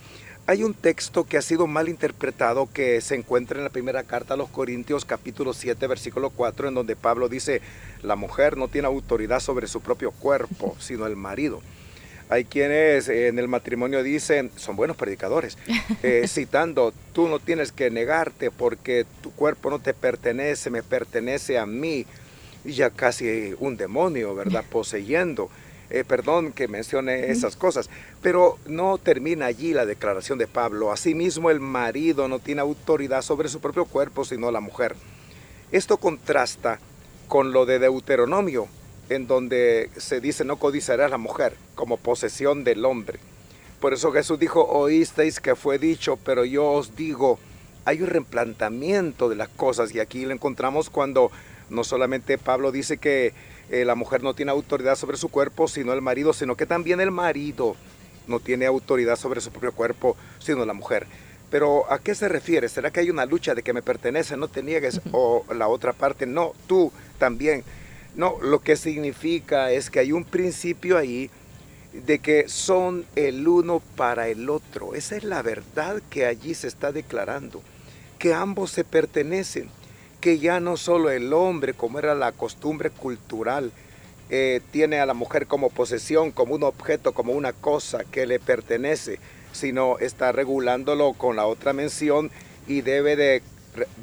Hay 0.48 0.64
un 0.64 0.72
texto 0.72 1.24
que 1.24 1.36
ha 1.36 1.42
sido 1.42 1.66
mal 1.66 1.90
interpretado 1.90 2.70
que 2.72 3.02
se 3.02 3.14
encuentra 3.14 3.58
en 3.58 3.64
la 3.64 3.70
primera 3.70 4.04
carta 4.04 4.32
a 4.32 4.36
los 4.38 4.48
Corintios 4.48 5.04
capítulo 5.04 5.52
7 5.52 5.86
versículo 5.86 6.30
4 6.30 6.68
en 6.68 6.74
donde 6.74 6.96
Pablo 6.96 7.28
dice, 7.28 7.60
la 8.02 8.16
mujer 8.16 8.56
no 8.56 8.68
tiene 8.68 8.88
autoridad 8.88 9.40
sobre 9.40 9.66
su 9.66 9.82
propio 9.82 10.10
cuerpo, 10.10 10.74
sino 10.80 11.06
el 11.06 11.16
marido. 11.16 11.60
Hay 12.30 12.46
quienes 12.46 13.10
en 13.10 13.38
el 13.38 13.46
matrimonio 13.46 14.02
dicen, 14.02 14.50
son 14.56 14.74
buenos 14.74 14.96
predicadores, 14.96 15.58
eh, 16.02 16.24
citando, 16.26 16.94
tú 17.12 17.28
no 17.28 17.40
tienes 17.40 17.70
que 17.70 17.90
negarte 17.90 18.50
porque 18.50 19.04
tu 19.20 19.30
cuerpo 19.32 19.68
no 19.68 19.80
te 19.80 19.92
pertenece, 19.92 20.70
me 20.70 20.82
pertenece 20.82 21.58
a 21.58 21.66
mí. 21.66 22.06
Y 22.64 22.72
ya 22.72 22.88
casi 22.88 23.54
un 23.60 23.76
demonio, 23.76 24.34
¿verdad? 24.34 24.64
Poseyendo. 24.70 25.50
Eh, 25.90 26.04
perdón 26.04 26.52
que 26.52 26.68
mencione 26.68 27.30
esas 27.30 27.56
cosas, 27.56 27.88
pero 28.20 28.58
no 28.66 28.98
termina 28.98 29.46
allí 29.46 29.72
la 29.72 29.86
declaración 29.86 30.38
de 30.38 30.46
Pablo. 30.46 30.92
Asimismo, 30.92 31.50
el 31.50 31.60
marido 31.60 32.28
no 32.28 32.40
tiene 32.40 32.60
autoridad 32.60 33.22
sobre 33.22 33.48
su 33.48 33.60
propio 33.60 33.86
cuerpo, 33.86 34.24
sino 34.24 34.50
la 34.50 34.60
mujer. 34.60 34.94
Esto 35.72 35.96
contrasta 35.96 36.78
con 37.26 37.52
lo 37.52 37.64
de 37.64 37.78
Deuteronomio, 37.78 38.68
en 39.08 39.26
donde 39.26 39.90
se 39.96 40.20
dice 40.20 40.44
no 40.44 40.56
codiciarás 40.56 41.06
a 41.06 41.10
la 41.10 41.18
mujer 41.18 41.54
como 41.74 41.96
posesión 41.96 42.64
del 42.64 42.84
hombre. 42.84 43.18
Por 43.80 43.94
eso 43.94 44.12
Jesús 44.12 44.38
dijo, 44.38 44.64
oísteis 44.64 45.40
que 45.40 45.54
fue 45.54 45.78
dicho, 45.78 46.18
pero 46.24 46.44
yo 46.44 46.66
os 46.66 46.96
digo, 46.96 47.38
hay 47.84 48.02
un 48.02 48.08
reemplantamiento 48.08 49.28
de 49.28 49.36
las 49.36 49.48
cosas 49.48 49.94
y 49.94 50.00
aquí 50.00 50.24
lo 50.24 50.32
encontramos 50.32 50.90
cuando 50.90 51.30
no 51.70 51.84
solamente 51.84 52.38
Pablo 52.38 52.72
dice 52.72 52.98
que 52.98 53.32
eh, 53.70 53.84
la 53.84 53.94
mujer 53.94 54.22
no 54.22 54.34
tiene 54.34 54.50
autoridad 54.50 54.96
sobre 54.96 55.16
su 55.16 55.28
cuerpo, 55.28 55.68
sino 55.68 55.92
el 55.92 56.02
marido, 56.02 56.32
sino 56.32 56.56
que 56.56 56.66
también 56.66 57.00
el 57.00 57.10
marido 57.10 57.76
no 58.26 58.40
tiene 58.40 58.66
autoridad 58.66 59.16
sobre 59.16 59.40
su 59.40 59.50
propio 59.50 59.72
cuerpo, 59.72 60.16
sino 60.38 60.64
la 60.64 60.72
mujer. 60.72 61.06
Pero 61.50 61.90
¿a 61.90 61.98
qué 61.98 62.14
se 62.14 62.28
refiere? 62.28 62.68
¿Será 62.68 62.90
que 62.90 63.00
hay 63.00 63.10
una 63.10 63.24
lucha 63.24 63.54
de 63.54 63.62
que 63.62 63.72
me 63.72 63.82
pertenece, 63.82 64.36
no 64.36 64.48
te 64.48 64.62
niegues? 64.62 65.00
O 65.12 65.44
la 65.54 65.68
otra 65.68 65.92
parte, 65.92 66.26
no, 66.26 66.52
tú 66.66 66.92
también. 67.18 67.64
No, 68.16 68.36
lo 68.42 68.60
que 68.60 68.76
significa 68.76 69.70
es 69.70 69.90
que 69.90 70.00
hay 70.00 70.12
un 70.12 70.24
principio 70.24 70.98
ahí 70.98 71.30
de 71.92 72.18
que 72.18 72.48
son 72.48 73.06
el 73.16 73.46
uno 73.48 73.80
para 73.96 74.28
el 74.28 74.50
otro. 74.50 74.94
Esa 74.94 75.16
es 75.16 75.24
la 75.24 75.42
verdad 75.42 76.02
que 76.10 76.26
allí 76.26 76.54
se 76.54 76.68
está 76.68 76.92
declarando, 76.92 77.62
que 78.18 78.34
ambos 78.34 78.70
se 78.70 78.84
pertenecen 78.84 79.70
que 80.20 80.38
ya 80.38 80.60
no 80.60 80.76
solo 80.76 81.10
el 81.10 81.32
hombre, 81.32 81.74
como 81.74 81.98
era 81.98 82.14
la 82.14 82.32
costumbre 82.32 82.90
cultural, 82.90 83.72
eh, 84.30 84.60
tiene 84.72 85.00
a 85.00 85.06
la 85.06 85.14
mujer 85.14 85.46
como 85.46 85.70
posesión, 85.70 86.32
como 86.32 86.54
un 86.54 86.62
objeto, 86.64 87.12
como 87.12 87.32
una 87.32 87.52
cosa 87.52 88.04
que 88.04 88.26
le 88.26 88.38
pertenece, 88.38 89.18
sino 89.52 89.98
está 89.98 90.32
regulándolo 90.32 91.12
con 91.14 91.36
la 91.36 91.46
otra 91.46 91.72
mención 91.72 92.30
y 92.66 92.82
debe 92.82 93.16
de 93.16 93.42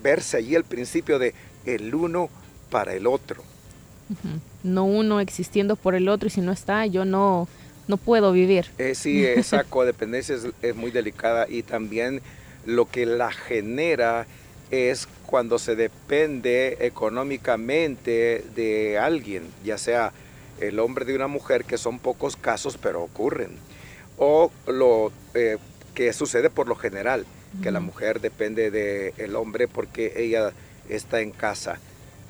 verse 0.02 0.38
allí 0.38 0.56
el 0.56 0.64
principio 0.64 1.20
de 1.20 1.34
el 1.66 1.94
uno 1.94 2.30
para 2.70 2.94
el 2.94 3.08
otro. 3.08 3.44
No 4.64 4.86
uno 4.86 5.20
existiendo 5.20 5.76
por 5.76 5.96
el 5.96 6.08
otro 6.08 6.28
y 6.28 6.32
si 6.32 6.42
no 6.42 6.52
está, 6.52 6.86
yo 6.86 7.06
no, 7.06 7.48
no 7.88 7.98
puedo 7.98 8.32
vivir. 8.32 8.68
Eh, 8.78 8.96
sí, 8.96 9.26
esa 9.26 9.64
codependencia 9.70 10.38
es 10.62 10.76
muy 10.76 10.92
delicada 10.92 11.48
y 11.50 11.64
también 11.64 12.22
lo 12.66 12.90
que 12.90 13.06
la 13.06 13.32
genera 13.32 14.26
es 14.72 15.08
cuando 15.26 15.60
se 15.60 15.76
depende 15.76 16.78
económicamente 16.82 18.44
de 18.56 18.98
alguien, 18.98 19.44
ya 19.64 19.78
sea 19.78 20.12
el 20.60 20.80
hombre 20.80 21.06
de 21.06 21.16
una 21.16 21.28
mujer, 21.28 21.66
que 21.66 21.78
son 21.78 22.00
pocos 22.00 22.36
casos, 22.36 22.78
pero 22.78 23.04
ocurren, 23.04 23.58
o 24.18 24.52
lo 24.68 25.12
eh, 25.34 25.58
que 25.94 26.14
sucede 26.14 26.50
por 26.50 26.68
lo 26.68 26.76
general, 26.76 27.26
que 27.62 27.72
la 27.72 27.80
mujer 27.80 28.20
depende 28.20 28.70
del 28.70 29.36
hombre 29.38 29.70
porque 29.70 30.12
ella 30.18 30.52
está 30.90 31.22
en 31.22 31.32
casa, 31.32 31.80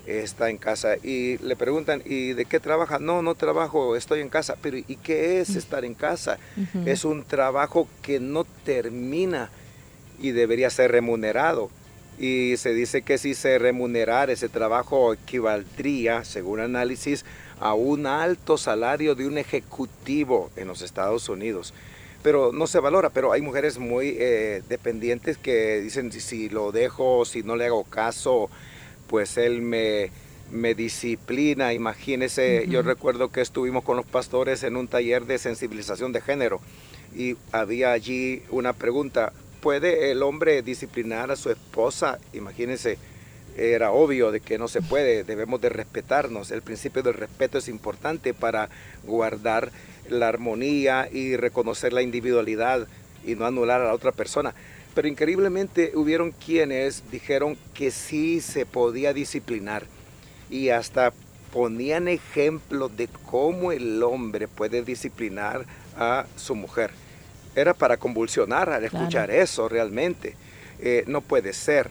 está 0.05 0.51
en 0.51 0.57
casa 0.57 0.97
y 1.01 1.39
le 1.39 1.55
preguntan, 1.55 2.03
¿y 2.05 2.33
de 2.33 2.45
qué 2.45 2.59
trabaja? 2.59 2.99
No, 2.99 3.23
no 3.23 3.33
trabajo, 3.33 3.95
estoy 3.95 4.21
en 4.21 4.29
casa, 4.29 4.55
pero 4.61 4.77
¿y 4.77 4.97
qué 4.97 5.39
es 5.39 5.55
estar 5.55 5.83
en 5.83 5.95
casa? 5.95 6.37
Es 6.85 7.05
un 7.05 7.23
trabajo 7.23 7.87
que 8.03 8.19
no 8.19 8.43
termina 8.43 9.49
y 10.19 10.31
debería 10.31 10.69
ser 10.69 10.91
remunerado 10.91 11.71
y 12.17 12.55
se 12.57 12.73
dice 12.73 13.01
que 13.01 13.17
si 13.17 13.33
se 13.33 13.59
remunerara 13.59 14.31
ese 14.31 14.49
trabajo 14.49 15.13
equivaldría, 15.13 16.23
según 16.23 16.59
análisis, 16.59 17.25
a 17.59 17.73
un 17.73 18.05
alto 18.05 18.57
salario 18.57 19.15
de 19.15 19.27
un 19.27 19.37
ejecutivo 19.37 20.49
en 20.55 20.67
los 20.67 20.81
Estados 20.81 21.27
Unidos. 21.29 21.73
Pero 22.23 22.51
no 22.51 22.67
se 22.67 22.79
valora, 22.79 23.09
pero 23.09 23.31
hay 23.31 23.41
mujeres 23.41 23.77
muy 23.77 24.15
eh, 24.17 24.63
dependientes 24.67 25.37
que 25.37 25.81
dicen 25.81 26.11
si, 26.11 26.49
lo 26.49 26.71
dejo, 26.71 27.25
si 27.25 27.43
no 27.43 27.55
le 27.55 27.65
hago 27.65 27.83
caso, 27.83 28.49
pues 29.07 29.37
él 29.37 29.61
me, 29.61 30.09
me 30.51 30.73
disciplina. 30.73 31.73
Imagínese, 31.73 32.65
yo 32.67 32.81
recuerdo 32.81 33.31
que 33.31 33.41
estuvimos 33.41 33.83
con 33.83 33.97
los 33.97 34.05
pastores 34.05 34.63
en 34.63 34.75
un 34.75 34.87
taller 34.87 35.25
de 35.25 35.37
sensibilización 35.37 36.13
de 36.13 36.21
género 36.21 36.61
y 37.15 37.37
había 37.51 37.91
allí 37.91 38.41
una 38.49 38.73
pregunta, 38.73 39.31
puede 39.65 40.11
el 40.11 40.21
hombre 40.21 40.61
disciplinar 40.61 41.31
a 41.31 41.35
su 41.35 41.49
esposa? 41.49 42.19
Imagínense, 42.33 42.99
era 43.57 43.91
obvio 43.91 44.31
de 44.31 44.39
que 44.39 44.59
no 44.59 44.67
se 44.67 44.83
puede, 44.83 45.23
debemos 45.23 45.59
de 45.59 45.69
respetarnos. 45.69 46.51
El 46.51 46.61
principio 46.61 47.01
del 47.01 47.15
respeto 47.15 47.57
es 47.57 47.67
importante 47.67 48.35
para 48.35 48.69
guardar 49.05 49.71
la 50.07 50.27
armonía 50.27 51.09
y 51.11 51.35
reconocer 51.35 51.93
la 51.93 52.03
individualidad 52.03 52.87
y 53.25 53.33
no 53.33 53.47
anular 53.47 53.81
a 53.81 53.85
la 53.85 53.95
otra 53.95 54.11
persona. 54.11 54.53
Pero 54.93 55.07
increíblemente 55.07 55.93
hubieron 55.95 56.29
quienes 56.29 57.09
dijeron 57.09 57.57
que 57.73 57.89
sí 57.89 58.41
se 58.41 58.67
podía 58.67 59.13
disciplinar 59.13 59.87
y 60.47 60.69
hasta 60.69 61.11
ponían 61.51 62.07
ejemplos 62.07 62.95
de 62.95 63.09
cómo 63.25 63.71
el 63.71 64.03
hombre 64.03 64.47
puede 64.47 64.83
disciplinar 64.83 65.65
a 65.97 66.27
su 66.35 66.53
mujer 66.53 66.91
era 67.55 67.73
para 67.73 67.97
convulsionar 67.97 68.69
al 68.69 68.83
escuchar 68.83 69.31
eso 69.31 69.69
realmente. 69.69 70.35
Eh, 70.79 71.03
no 71.07 71.21
puede 71.21 71.53
ser. 71.53 71.89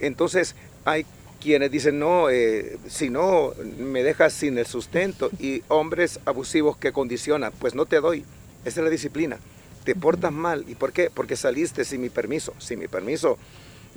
Entonces 0.00 0.54
hay 0.84 1.06
quienes 1.40 1.70
dicen, 1.70 1.98
no, 1.98 2.28
eh, 2.28 2.78
si 2.88 3.08
no, 3.08 3.52
me 3.78 4.02
dejas 4.02 4.32
sin 4.32 4.58
el 4.58 4.66
sustento. 4.66 5.30
Y 5.38 5.62
hombres 5.68 6.20
abusivos 6.24 6.76
que 6.76 6.92
condicionan, 6.92 7.52
pues 7.58 7.74
no 7.74 7.86
te 7.86 8.00
doy. 8.00 8.24
Esa 8.64 8.80
es 8.80 8.84
la 8.84 8.90
disciplina. 8.90 9.38
Te 9.84 9.94
portas 9.94 10.32
mal. 10.32 10.64
¿Y 10.66 10.74
por 10.74 10.92
qué? 10.92 11.10
Porque 11.12 11.36
saliste 11.36 11.84
sin 11.84 12.00
mi 12.00 12.10
permiso. 12.10 12.52
Sin 12.58 12.78
mi 12.78 12.88
permiso. 12.88 13.38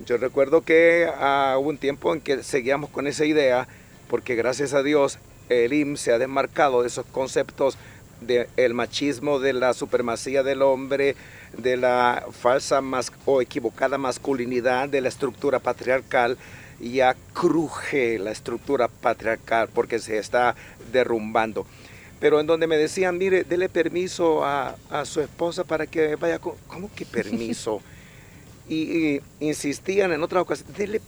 Yo 0.05 0.17
recuerdo 0.17 0.61
que 0.61 1.09
ah, 1.17 1.55
hubo 1.59 1.69
un 1.69 1.77
tiempo 1.77 2.13
en 2.13 2.21
que 2.21 2.43
seguíamos 2.43 2.89
con 2.89 3.07
esa 3.07 3.25
idea, 3.25 3.67
porque 4.07 4.35
gracias 4.35 4.73
a 4.73 4.83
Dios 4.83 5.19
el 5.49 5.73
IM 5.73 5.97
se 5.97 6.13
ha 6.13 6.19
desmarcado 6.19 6.81
de 6.81 6.87
esos 6.87 7.05
conceptos 7.07 7.77
del 8.21 8.73
machismo, 8.73 9.39
de 9.39 9.53
la 9.53 9.73
supremacía 9.73 10.43
del 10.43 10.61
hombre, 10.61 11.15
de 11.57 11.77
la 11.77 12.25
falsa 12.31 12.81
o 13.25 13.41
equivocada 13.41 13.97
masculinidad, 13.97 14.89
de 14.89 15.01
la 15.01 15.09
estructura 15.09 15.59
patriarcal, 15.59 16.37
ya 16.79 17.15
cruje 17.33 18.19
la 18.19 18.31
estructura 18.31 18.87
patriarcal 18.87 19.69
porque 19.73 19.99
se 19.99 20.17
está 20.17 20.55
derrumbando. 20.91 21.65
Pero 22.19 22.39
en 22.39 22.47
donde 22.47 22.67
me 22.67 22.77
decían, 22.77 23.17
mire, 23.17 23.43
dele 23.43 23.69
permiso 23.69 24.43
a, 24.43 24.75
su 25.05 25.21
esposa 25.21 25.63
para 25.63 25.87
que 25.87 26.15
vaya 26.15 26.39
con... 26.39 26.53
¿Cómo 26.67 26.89
que 26.93 27.05
permiso? 27.05 27.81
y, 28.69 29.21
insistían 29.39 30.11
en 30.11 30.21
otras 30.21 30.43
ocasiones, 30.43 30.77
dele 30.77 31.01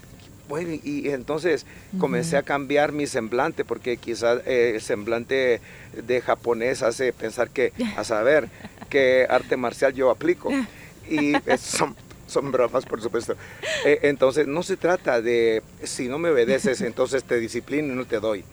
bueno, 0.51 0.77
y 0.83 1.07
entonces 1.07 1.65
comencé 1.97 2.35
a 2.35 2.43
cambiar 2.43 2.91
mi 2.91 3.07
semblante, 3.07 3.63
porque 3.63 3.95
quizás 3.95 4.41
eh, 4.45 4.73
el 4.75 4.81
semblante 4.81 5.61
de 5.93 6.19
japonés 6.19 6.83
hace 6.83 7.13
pensar 7.13 7.51
que, 7.51 7.71
a 7.95 8.03
saber, 8.03 8.49
qué 8.89 9.25
arte 9.29 9.55
marcial 9.55 9.93
yo 9.93 10.09
aplico. 10.09 10.51
Y 11.09 11.31
son, 11.57 11.95
son 12.27 12.51
bromas, 12.51 12.85
por 12.85 13.01
supuesto. 13.01 13.37
Eh, 13.85 13.99
entonces, 14.01 14.45
no 14.45 14.61
se 14.61 14.75
trata 14.75 15.21
de, 15.21 15.63
si 15.83 16.09
no 16.09 16.19
me 16.19 16.31
obedeces, 16.31 16.81
entonces 16.91 17.23
te 17.23 17.39
disciplino 17.39 17.93
y 17.93 17.95
no 17.95 18.03
te 18.03 18.19
doy. 18.19 18.43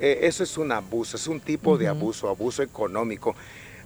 Eh, 0.00 0.20
eso 0.22 0.44
es 0.44 0.56
un 0.56 0.72
abuso, 0.72 1.18
es 1.18 1.26
un 1.26 1.38
tipo 1.38 1.76
de 1.76 1.86
abuso, 1.86 2.30
abuso 2.30 2.62
económico. 2.62 3.36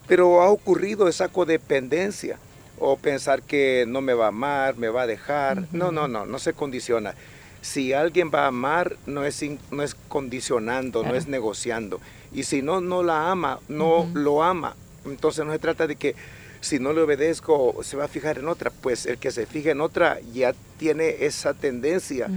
Pero 0.06 0.40
ha 0.40 0.50
ocurrido 0.50 1.08
esa 1.08 1.26
codependencia 1.26 2.38
o 2.78 2.96
pensar 2.96 3.42
que 3.42 3.86
no 3.88 4.02
me 4.02 4.14
va 4.14 4.26
a 4.26 4.28
amar, 4.28 4.76
me 4.76 4.88
va 4.88 5.02
a 5.02 5.06
dejar. 5.08 5.64
No, 5.72 5.90
no, 5.90 6.06
no, 6.06 6.26
no 6.26 6.38
se 6.38 6.52
condiciona 6.52 7.16
si 7.60 7.92
alguien 7.92 8.30
va 8.32 8.44
a 8.44 8.48
amar, 8.48 8.96
no 9.06 9.24
es, 9.24 9.44
no 9.70 9.82
es 9.82 9.94
condicionando, 9.94 11.02
no 11.02 11.14
es 11.14 11.26
negociando. 11.26 12.00
Y 12.32 12.44
si 12.44 12.62
no, 12.62 12.80
no 12.80 13.02
la 13.02 13.30
ama, 13.30 13.60
no 13.68 14.08
lo 14.14 14.42
ama. 14.42 14.76
Entonces 15.04 15.44
no 15.44 15.52
se 15.52 15.58
trata 15.58 15.86
de 15.86 15.96
que 15.96 16.14
si 16.60 16.78
no 16.78 16.92
le 16.92 17.02
obedezco 17.02 17.76
se 17.82 17.96
va 17.96 18.04
a 18.04 18.08
fijar 18.08 18.38
en 18.38 18.48
otra. 18.48 18.70
Pues 18.70 19.06
el 19.06 19.18
que 19.18 19.30
se 19.30 19.46
fija 19.46 19.70
en 19.70 19.80
otra 19.80 20.18
ya 20.32 20.54
tiene 20.78 21.24
esa 21.24 21.54
tendencia 21.54 22.28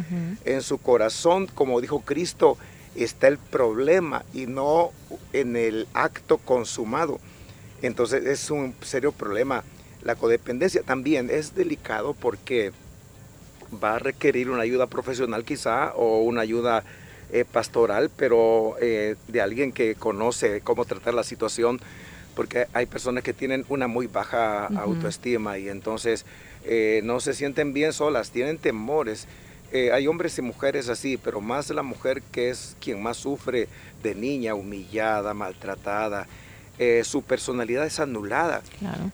en 0.45 0.62
su 0.62 0.77
corazón, 0.77 1.47
como 1.47 1.82
dijo 1.82 2.01
Cristo, 2.01 2.58
está 2.95 3.27
el 3.27 3.38
problema 3.38 4.23
y 4.34 4.45
no 4.45 4.91
en 5.34 5.55
el 5.55 5.88
acto 5.93 6.38
consumado. 6.38 7.19
Entonces 7.82 8.25
es 8.25 8.51
un 8.51 8.75
serio 8.82 9.12
problema. 9.12 9.63
La 10.01 10.15
codependencia 10.15 10.82
también 10.84 11.29
es 11.29 11.55
delicado 11.55 12.13
porque 12.13 12.71
va 13.71 13.95
a 13.95 13.99
requerir 13.99 14.49
una 14.49 14.62
ayuda 14.62 14.88
profesional 14.88 15.43
quizá 15.43 15.93
o 15.95 16.21
una 16.21 16.41
ayuda 16.41 16.84
eh, 17.32 17.45
pastoral, 17.45 18.10
pero 18.15 18.75
eh, 18.82 19.15
de 19.27 19.41
alguien 19.41 19.71
que 19.71 19.93
conoce 19.93 20.62
cómo 20.62 20.86
tratar 20.86 21.13
la 21.13 21.23
situación, 21.23 21.79
porque 22.36 22.65
hay 22.73 22.88
personas 22.88 23.23
que 23.23 23.34
tienen 23.34 23.65
una 23.69 23.88
muy 23.88 24.08
baja 24.08 24.65
autoestima 24.65 25.60
y 25.60 25.69
entonces 25.69 26.25
eh, 26.65 27.01
no 27.03 27.19
se 27.19 27.36
sienten 27.36 27.71
bien 27.73 27.93
solas, 27.93 28.32
tienen 28.32 28.58
temores. 28.58 29.27
hay 29.71 30.08
hombres 30.08 30.39
y 30.39 30.41
mujeres 30.41 30.89
así, 30.89 31.17
pero 31.17 31.39
más 31.39 31.69
la 31.69 31.84
mujer 31.84 32.23
que 32.32 32.49
es 32.49 32.75
quien 32.82 33.03
más 33.03 33.17
sufre 33.17 33.67
de 34.01 34.15
niña, 34.15 34.55
humillada, 34.55 35.36
maltratada. 35.36 36.25
su 37.03 37.21
personalidad 37.21 37.86
es 37.86 37.99
anulada. 37.99 38.63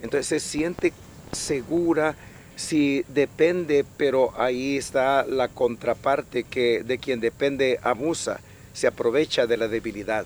Entonces 0.01 0.27
se 0.27 0.39
siente 0.39 0.93
segura, 1.33 2.15
si 2.55 3.03
depende, 3.09 3.85
pero 3.97 4.33
ahí 4.39 4.77
está 4.77 5.25
la 5.25 5.47
contraparte 5.49 6.43
que 6.43 6.83
de 6.83 6.97
quien 6.97 7.19
depende 7.19 7.79
abusa, 7.83 8.39
se 8.73 8.87
aprovecha 8.87 9.47
de 9.47 9.57
la 9.57 9.67
debilidad. 9.67 10.25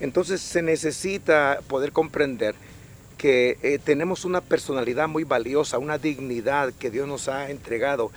Entonces 0.00 0.40
se 0.40 0.62
necesita 0.62 1.60
poder 1.68 1.92
comprender 1.92 2.54
que 3.18 3.58
eh, 3.62 3.78
tenemos 3.78 4.24
una 4.24 4.40
personalidad 4.40 5.06
muy 5.06 5.24
valiosa, 5.24 5.78
una 5.78 5.98
dignidad 5.98 6.72
que 6.72 6.90
Dios 6.90 7.06
nos 7.06 7.28
ha 7.28 7.50
entregado 7.50 8.10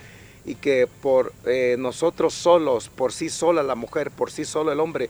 y 0.46 0.56
que 0.56 0.88
por 1.02 1.34
eh, 1.46 1.76
nosotros 1.78 2.34
solos, 2.34 2.90
por 2.90 3.12
sí 3.12 3.30
sola 3.30 3.64
la 3.64 3.76
mujer, 3.76 4.12
por 4.12 4.32
sí 4.32 4.46
solo 4.46 4.72
el 4.72 4.80
hombre, 4.80 5.10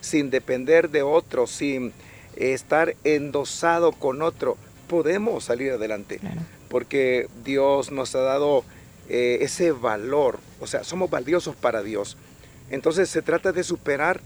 sin 0.00 0.30
depender 0.30 0.90
de 0.90 1.02
otro, 1.02 1.46
sin 1.46 1.92
estar 2.36 2.96
endosado 3.04 3.92
con 3.92 4.22
otro, 4.22 4.56
podemos 4.88 5.44
salir 5.44 5.72
adelante 5.72 6.20
porque 6.74 7.28
Dios 7.44 7.92
nos 7.92 8.16
ha 8.16 8.22
dado 8.22 8.64
eh, 9.08 9.38
ese 9.42 9.70
valor, 9.70 10.40
o 10.58 10.66
sea, 10.66 10.82
somos 10.82 11.08
valiosos 11.08 11.54
para 11.54 11.84
Dios. 11.84 12.16
Entonces 12.68 13.08
se 13.08 13.22
trata 13.22 13.52
de 13.52 13.62
superar 13.62 14.20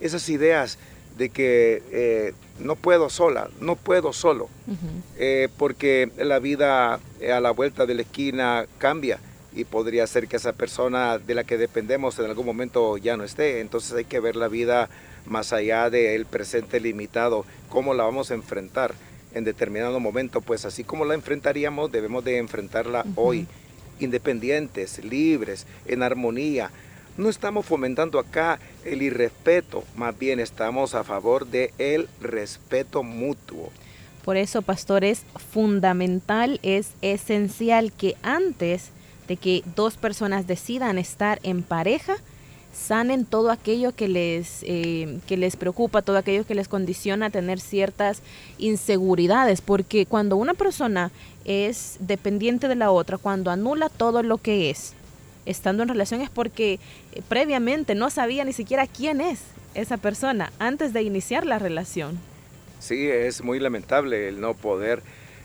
esas 0.00 0.26
ideas 0.30 0.78
de 1.18 1.28
que 1.28 1.82
eh, 1.90 2.32
no 2.58 2.76
puedo 2.76 3.10
sola, 3.10 3.50
no 3.60 3.76
puedo 3.76 4.14
solo, 4.14 4.48
eh, 5.18 5.50
porque 5.58 6.10
la 6.16 6.38
vida 6.38 6.94
a 6.94 7.40
la 7.40 7.50
vuelta 7.50 7.84
de 7.84 7.92
la 7.92 8.00
esquina 8.00 8.64
cambia 8.78 9.18
y 9.54 9.64
podría 9.64 10.06
ser 10.06 10.26
que 10.26 10.36
esa 10.36 10.54
persona 10.54 11.18
de 11.18 11.34
la 11.34 11.44
que 11.44 11.58
dependemos 11.58 12.18
en 12.18 12.24
algún 12.30 12.46
momento 12.46 12.96
ya 12.96 13.18
no 13.18 13.24
esté. 13.24 13.60
Entonces 13.60 13.92
hay 13.92 14.06
que 14.06 14.20
ver 14.20 14.36
la 14.36 14.48
vida 14.48 14.88
más 15.26 15.52
allá 15.52 15.90
del 15.90 16.24
presente 16.24 16.80
limitado, 16.80 17.44
cómo 17.68 17.92
la 17.92 18.04
vamos 18.04 18.30
a 18.30 18.34
enfrentar 18.34 18.94
en 19.34 19.44
determinado 19.44 20.00
momento, 20.00 20.40
pues 20.40 20.64
así 20.64 20.84
como 20.84 21.04
la 21.04 21.14
enfrentaríamos, 21.14 21.92
debemos 21.92 22.24
de 22.24 22.38
enfrentarla 22.38 23.04
hoy, 23.16 23.46
independientes, 23.98 25.04
libres, 25.04 25.66
en 25.86 26.02
armonía. 26.02 26.70
No 27.16 27.28
estamos 27.28 27.66
fomentando 27.66 28.18
acá 28.18 28.58
el 28.84 29.02
irrespeto, 29.02 29.84
más 29.96 30.18
bien 30.18 30.40
estamos 30.40 30.94
a 30.94 31.04
favor 31.04 31.46
de 31.46 31.72
el 31.78 32.08
respeto 32.20 33.02
mutuo. 33.02 33.70
Por 34.24 34.36
eso, 34.36 34.62
pastor, 34.62 35.04
es 35.04 35.24
fundamental, 35.52 36.60
es 36.62 36.92
esencial 37.02 37.92
que 37.92 38.16
antes 38.22 38.90
de 39.28 39.36
que 39.36 39.62
dos 39.76 39.96
personas 39.96 40.46
decidan 40.46 40.98
estar 40.98 41.40
en 41.42 41.62
pareja, 41.62 42.16
sanen 42.72 43.24
todo 43.24 43.50
aquello 43.50 43.94
que 43.94 44.08
les, 44.08 44.62
eh, 44.62 45.18
que 45.26 45.36
les 45.36 45.56
preocupa, 45.56 46.02
todo 46.02 46.16
aquello 46.16 46.46
que 46.46 46.54
les 46.54 46.68
condiciona 46.68 47.26
a 47.26 47.30
tener 47.30 47.60
ciertas 47.60 48.22
inseguridades, 48.58 49.60
porque 49.60 50.06
cuando 50.06 50.36
una 50.36 50.54
persona 50.54 51.10
es 51.44 51.96
dependiente 52.00 52.68
de 52.68 52.76
la 52.76 52.90
otra, 52.90 53.18
cuando 53.18 53.50
anula 53.50 53.88
todo 53.88 54.22
lo 54.22 54.38
que 54.38 54.70
es, 54.70 54.94
estando 55.46 55.82
en 55.82 55.88
relación 55.88 56.20
es 56.20 56.30
porque 56.30 56.78
eh, 57.12 57.22
previamente 57.28 57.94
no 57.94 58.10
sabía 58.10 58.44
ni 58.44 58.52
siquiera 58.52 58.86
quién 58.86 59.20
es 59.20 59.40
esa 59.74 59.96
persona 59.96 60.52
antes 60.58 60.92
de 60.92 61.02
iniciar 61.02 61.46
la 61.46 61.58
relación. 61.58 62.18
Sí, 62.78 63.08
es 63.08 63.42
muy 63.42 63.60
lamentable 63.60 64.28
el 64.28 64.40
no 64.40 64.54
poder 64.54 65.02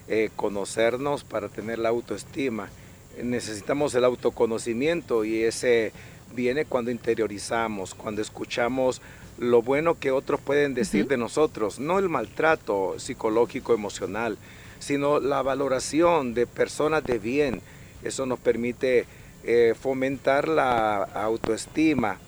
eh, 0.08 0.30
conocernos 0.36 1.24
para 1.24 1.50
tener 1.50 1.80
la 1.80 1.90
autoestima. 1.90 2.70
Necesitamos 3.22 3.94
el 3.96 4.06
autoconocimiento 4.06 5.26
y 5.26 5.44
ese 5.44 5.92
viene 6.36 6.66
cuando 6.66 6.92
interiorizamos, 6.92 7.96
cuando 7.96 8.22
escuchamos 8.22 9.02
lo 9.38 9.62
bueno 9.62 10.00
que 10.00 10.12
otros 10.12 10.40
pueden 10.40 10.74
decir 10.74 11.08
de 11.08 11.18
nosotros, 11.18 11.80
no 11.80 12.00
el 12.00 12.10
maltrato 12.10 12.96
psicológico, 13.00 13.74
emocional, 13.74 14.38
sino 14.80 15.20
la 15.20 15.42
valoración 15.42 16.34
de 16.34 16.48
personas 16.48 17.04
de 17.04 17.20
bien. 17.20 17.62
Eso 18.04 18.26
nos 18.26 18.40
permite 18.40 19.06
eh, 19.44 19.74
fomentar 19.80 20.48
la 20.48 21.04
autoestima, 21.04 22.20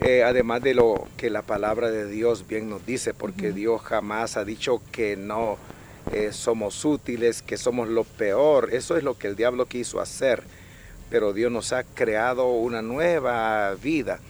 eh, 0.00 0.22
además 0.24 0.62
de 0.62 0.74
lo 0.74 1.06
que 1.16 1.30
la 1.30 1.42
palabra 1.42 1.90
de 1.90 2.08
Dios 2.08 2.46
bien 2.48 2.68
nos 2.68 2.84
dice, 2.86 3.14
porque 3.14 3.52
Dios 3.52 3.82
jamás 3.82 4.36
ha 4.36 4.44
dicho 4.44 4.80
que 4.90 5.16
no 5.16 5.58
eh, 6.12 6.30
somos 6.32 6.84
útiles, 6.84 7.42
que 7.42 7.56
somos 7.56 7.88
lo 7.88 8.04
peor. 8.04 8.70
Eso 8.72 8.96
es 8.96 9.04
lo 9.04 9.18
que 9.18 9.28
el 9.28 9.36
diablo 9.36 9.66
quiso 9.66 10.00
hacer 10.00 10.42
pero 11.10 11.32
Dios 11.32 11.50
nos 11.50 11.72
ha 11.72 11.84
creado 11.84 12.50
una 12.50 12.82
nueva 12.82 13.74
vida. 13.74 14.20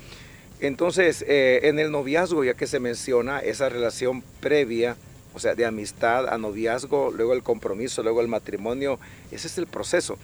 Entonces, 0.61 1.25
eh, 1.29 1.61
en 1.65 1.79
el 1.79 1.91
noviazgo, 1.91 2.43
ya 2.45 2.55
que 2.55 2.67
se 2.67 2.81
menciona 2.81 3.39
esa 3.39 3.69
relación 3.69 4.23
previa, 4.41 4.97
o 5.35 5.39
sea, 5.39 5.55
de 5.55 5.65
amistad 5.65 6.29
a 6.29 6.37
noviazgo, 6.37 7.13
luego 7.13 7.33
el 7.33 7.45
compromiso, 7.45 8.03
luego 8.03 8.21
el 8.21 8.29
matrimonio, 8.29 8.99
ese 9.31 9.47
es 9.47 9.59
el 9.59 9.67
proceso. 9.67 10.19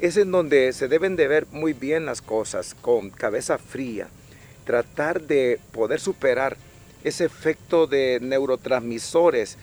Es 0.00 0.16
en 0.16 0.30
donde 0.30 0.72
se 0.72 0.86
deben 0.86 1.16
de 1.16 1.26
ver 1.26 1.46
muy 1.50 1.72
bien 1.72 2.06
las 2.06 2.22
cosas, 2.22 2.74
con 2.80 3.10
cabeza 3.10 3.58
fría, 3.58 4.08
tratar 4.64 5.22
de 5.22 5.58
poder 5.72 5.98
superar 6.00 6.56
ese 7.02 7.24
efecto 7.24 7.86
de 7.86 8.18
neurotransmisores, 8.22 9.58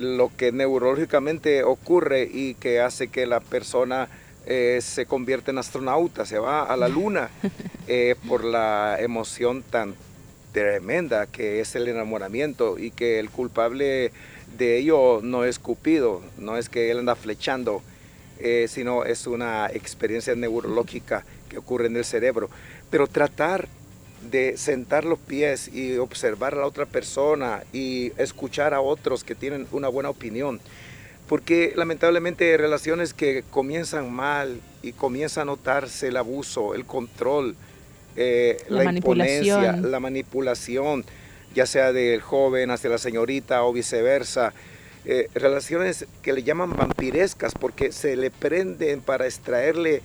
lo 0.00 0.30
que 0.36 0.52
neurológicamente 0.52 1.62
ocurre 1.64 2.28
y 2.32 2.54
que 2.54 2.80
hace 2.80 3.08
que 3.08 3.26
la 3.26 3.40
persona 3.40 4.08
eh, 4.46 4.80
se 4.82 5.06
convierte 5.06 5.50
en 5.50 5.58
astronauta, 5.58 6.26
se 6.26 6.38
va 6.38 6.64
a 6.64 6.76
la 6.76 6.88
luna 6.88 7.30
eh, 7.86 8.16
por 8.28 8.44
la 8.44 8.96
emoción 9.00 9.62
tan 9.62 9.94
tremenda 10.52 11.26
que 11.26 11.60
es 11.60 11.74
el 11.74 11.88
enamoramiento 11.88 12.78
y 12.78 12.90
que 12.90 13.18
el 13.18 13.30
culpable 13.30 14.12
de 14.58 14.78
ello 14.78 15.20
no 15.22 15.44
es 15.44 15.58
Cupido, 15.58 16.22
no 16.38 16.56
es 16.56 16.68
que 16.68 16.90
él 16.90 16.98
anda 16.98 17.14
flechando, 17.14 17.82
eh, 18.38 18.66
sino 18.68 19.04
es 19.04 19.26
una 19.26 19.68
experiencia 19.68 20.34
neurológica 20.34 21.24
que 21.48 21.58
ocurre 21.58 21.86
en 21.86 21.96
el 21.96 22.04
cerebro. 22.04 22.50
Pero 22.90 23.06
tratar 23.06 23.68
de 24.30 24.56
sentar 24.56 25.04
los 25.04 25.18
pies 25.18 25.68
y 25.68 25.96
observar 25.96 26.54
a 26.54 26.58
la 26.58 26.66
otra 26.66 26.86
persona 26.86 27.64
y 27.72 28.12
escuchar 28.16 28.74
a 28.74 28.80
otros 28.80 29.24
que 29.24 29.34
tienen 29.34 29.66
una 29.72 29.88
buena 29.88 30.10
opinión. 30.10 30.60
Porque 31.28 31.72
lamentablemente 31.76 32.56
relaciones 32.56 33.14
que 33.14 33.44
comienzan 33.50 34.12
mal 34.12 34.60
y 34.82 34.92
comienza 34.92 35.42
a 35.42 35.44
notarse 35.44 36.08
el 36.08 36.16
abuso, 36.16 36.74
el 36.74 36.84
control, 36.84 37.56
eh, 38.16 38.58
la, 38.68 38.84
manipulación. 38.84 39.90
la 39.90 40.00
manipulación, 40.00 41.04
ya 41.54 41.66
sea 41.66 41.92
del 41.92 42.20
joven 42.20 42.70
hacia 42.70 42.90
la 42.90 42.98
señorita 42.98 43.64
o 43.64 43.72
viceversa. 43.72 44.52
Eh, 45.04 45.28
relaciones 45.34 46.06
que 46.22 46.32
le 46.32 46.42
llaman 46.42 46.76
vampirescas 46.76 47.54
porque 47.58 47.90
se 47.90 48.16
le 48.16 48.30
prenden 48.30 49.00
para 49.00 49.26
extraerle 49.26 50.02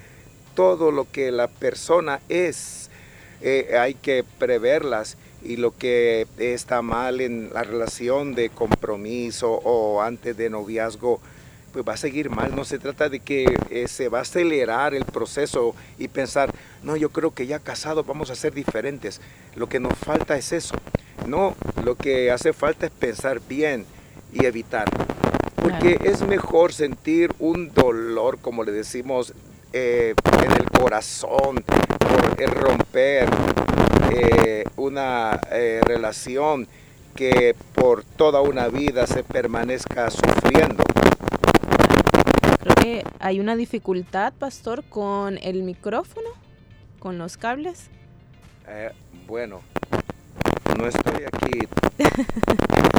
todo 0.55 0.91
lo 0.91 1.11
que 1.11 1.31
la 1.31 1.47
persona 1.47 2.19
es. 2.29 2.89
Eh, 3.41 3.77
hay 3.79 3.93
que 3.93 4.23
preverlas 4.39 5.17
y 5.43 5.57
lo 5.57 5.75
que 5.75 6.27
está 6.37 6.81
mal 6.81 7.21
en 7.21 7.53
la 7.53 7.63
relación 7.63 8.35
de 8.35 8.49
compromiso 8.49 9.51
o 9.51 10.01
antes 10.01 10.35
de 10.35 10.49
noviazgo, 10.49 11.19
pues 11.71 11.87
va 11.87 11.93
a 11.93 11.97
seguir 11.97 12.29
mal. 12.29 12.55
No 12.55 12.65
se 12.65 12.79
trata 12.79 13.09
de 13.09 13.19
que 13.19 13.55
eh, 13.69 13.87
se 13.87 14.09
va 14.09 14.19
a 14.19 14.21
acelerar 14.21 14.93
el 14.93 15.05
proceso 15.05 15.75
y 15.97 16.07
pensar, 16.07 16.51
no, 16.83 16.95
yo 16.95 17.09
creo 17.09 17.33
que 17.33 17.47
ya 17.47 17.59
casados 17.59 18.05
vamos 18.05 18.29
a 18.29 18.35
ser 18.35 18.53
diferentes. 18.53 19.21
Lo 19.55 19.67
que 19.67 19.79
nos 19.79 19.97
falta 19.97 20.35
es 20.37 20.51
eso. 20.51 20.75
No, 21.27 21.55
lo 21.83 21.95
que 21.95 22.31
hace 22.31 22.53
falta 22.53 22.85
es 22.85 22.91
pensar 22.91 23.41
bien 23.47 23.85
y 24.33 24.45
evitar. 24.45 24.89
Porque 25.55 25.99
es 26.03 26.21
mejor 26.21 26.73
sentir 26.73 27.33
un 27.39 27.73
dolor, 27.73 28.39
como 28.39 28.63
le 28.63 28.71
decimos, 28.71 29.33
eh, 29.73 30.15
en 30.43 30.51
el 30.51 30.65
corazón 30.71 31.63
por 31.99 32.41
el 32.41 32.49
romper 32.51 33.27
eh, 34.11 34.63
una 34.75 35.39
relación 35.51 36.67
que 37.15 37.55
por 37.73 38.03
toda 38.03 38.41
una 38.41 38.67
vida 38.67 39.07
se 39.07 39.23
permanezca 39.23 40.09
sufriendo 40.09 40.83
hay 43.19 43.39
una 43.39 43.55
dificultad, 43.55 44.33
pastor, 44.33 44.83
con 44.85 45.37
el 45.41 45.63
micrófono, 45.63 46.29
con 46.99 47.17
los 47.17 47.37
cables. 47.37 47.89
Eh, 48.67 48.91
bueno, 49.27 49.61
no 50.77 50.87
estoy 50.87 51.25
aquí. 51.25 51.67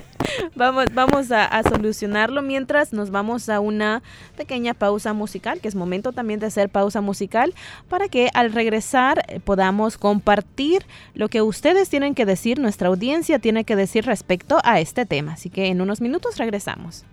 vamos 0.55 0.87
vamos 0.95 1.31
a, 1.31 1.62
solucionarlo 1.62 2.43
mientras 2.43 2.93
nos 2.93 3.11
vamos 3.11 3.49
a 3.49 3.61
una 3.61 4.03
pequeña 4.37 4.75
pausa 4.75 5.12
musical, 5.12 5.61
que 5.61 5.69
es 5.69 5.75
momento 5.75 6.12
también 6.12 6.41
de 6.41 6.47
hacer 6.47 6.69
pausa 6.69 7.01
musical, 7.01 7.55
para 7.88 8.09
que 8.09 8.31
al 8.35 8.53
regresar 8.53 9.25
eh, 9.29 9.41
podamos 9.41 9.99
compartir 9.99 10.85
lo 11.14 11.29
que 11.29 11.43
ustedes 11.43 11.88
tienen 11.88 12.14
que 12.14 12.27
decir, 12.27 12.59
nuestra 12.59 12.88
audiencia 12.88 13.38
tiene 13.38 13.64
que 13.64 13.77
decir 13.77 14.05
respecto 14.05 14.59
a 14.64 14.81
este 14.81 15.07
tema. 15.07 15.33
Así 15.33 15.51
que 15.51 15.67
en 15.67 15.81
unos 15.81 16.01
minutos 16.01 16.38
regresamos. 16.38 17.05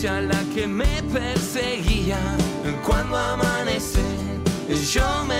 distancia 0.00 0.20
la 0.22 0.54
que 0.54 0.66
me 0.66 1.02
perseguía. 1.12 2.18
Cuando 2.86 3.16
amanece, 3.16 4.00
yo 4.92 5.24
me 5.26 5.39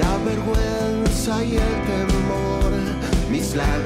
La 0.00 0.16
vergüenza 0.24 1.44
y 1.44 1.56
el 1.56 1.74
temor, 1.84 2.72
mis 3.30 3.54
labios. 3.54 3.83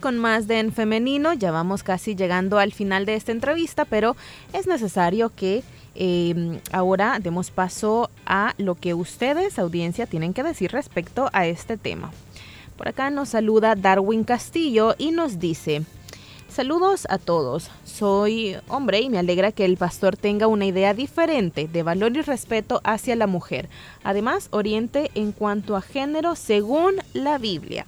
Con 0.00 0.16
más 0.16 0.48
de 0.48 0.60
En 0.60 0.72
Femenino, 0.72 1.34
ya 1.34 1.50
vamos 1.50 1.82
casi 1.82 2.16
llegando 2.16 2.58
al 2.58 2.72
final 2.72 3.04
de 3.04 3.16
esta 3.16 3.32
entrevista, 3.32 3.84
pero 3.84 4.16
es 4.54 4.66
necesario 4.66 5.28
que 5.28 5.62
eh, 5.94 6.62
ahora 6.72 7.18
demos 7.22 7.50
paso 7.50 8.08
a 8.24 8.54
lo 8.56 8.76
que 8.76 8.94
ustedes, 8.94 9.58
audiencia, 9.58 10.06
tienen 10.06 10.32
que 10.32 10.42
decir 10.42 10.72
respecto 10.72 11.28
a 11.34 11.46
este 11.46 11.76
tema. 11.76 12.10
Por 12.78 12.88
acá 12.88 13.10
nos 13.10 13.28
saluda 13.28 13.74
Darwin 13.74 14.24
Castillo 14.24 14.94
y 14.96 15.10
nos 15.10 15.38
dice, 15.38 15.82
saludos 16.48 17.06
a 17.10 17.18
todos, 17.18 17.70
soy 17.84 18.56
hombre 18.68 19.02
y 19.02 19.10
me 19.10 19.18
alegra 19.18 19.52
que 19.52 19.66
el 19.66 19.76
pastor 19.76 20.16
tenga 20.16 20.46
una 20.46 20.64
idea 20.64 20.94
diferente 20.94 21.68
de 21.68 21.82
valor 21.82 22.16
y 22.16 22.22
respeto 22.22 22.80
hacia 22.84 23.16
la 23.16 23.26
mujer. 23.26 23.68
Además, 24.02 24.48
oriente 24.50 25.10
en 25.14 25.32
cuanto 25.32 25.76
a 25.76 25.82
género 25.82 26.36
según 26.36 26.94
la 27.12 27.36
Biblia. 27.36 27.84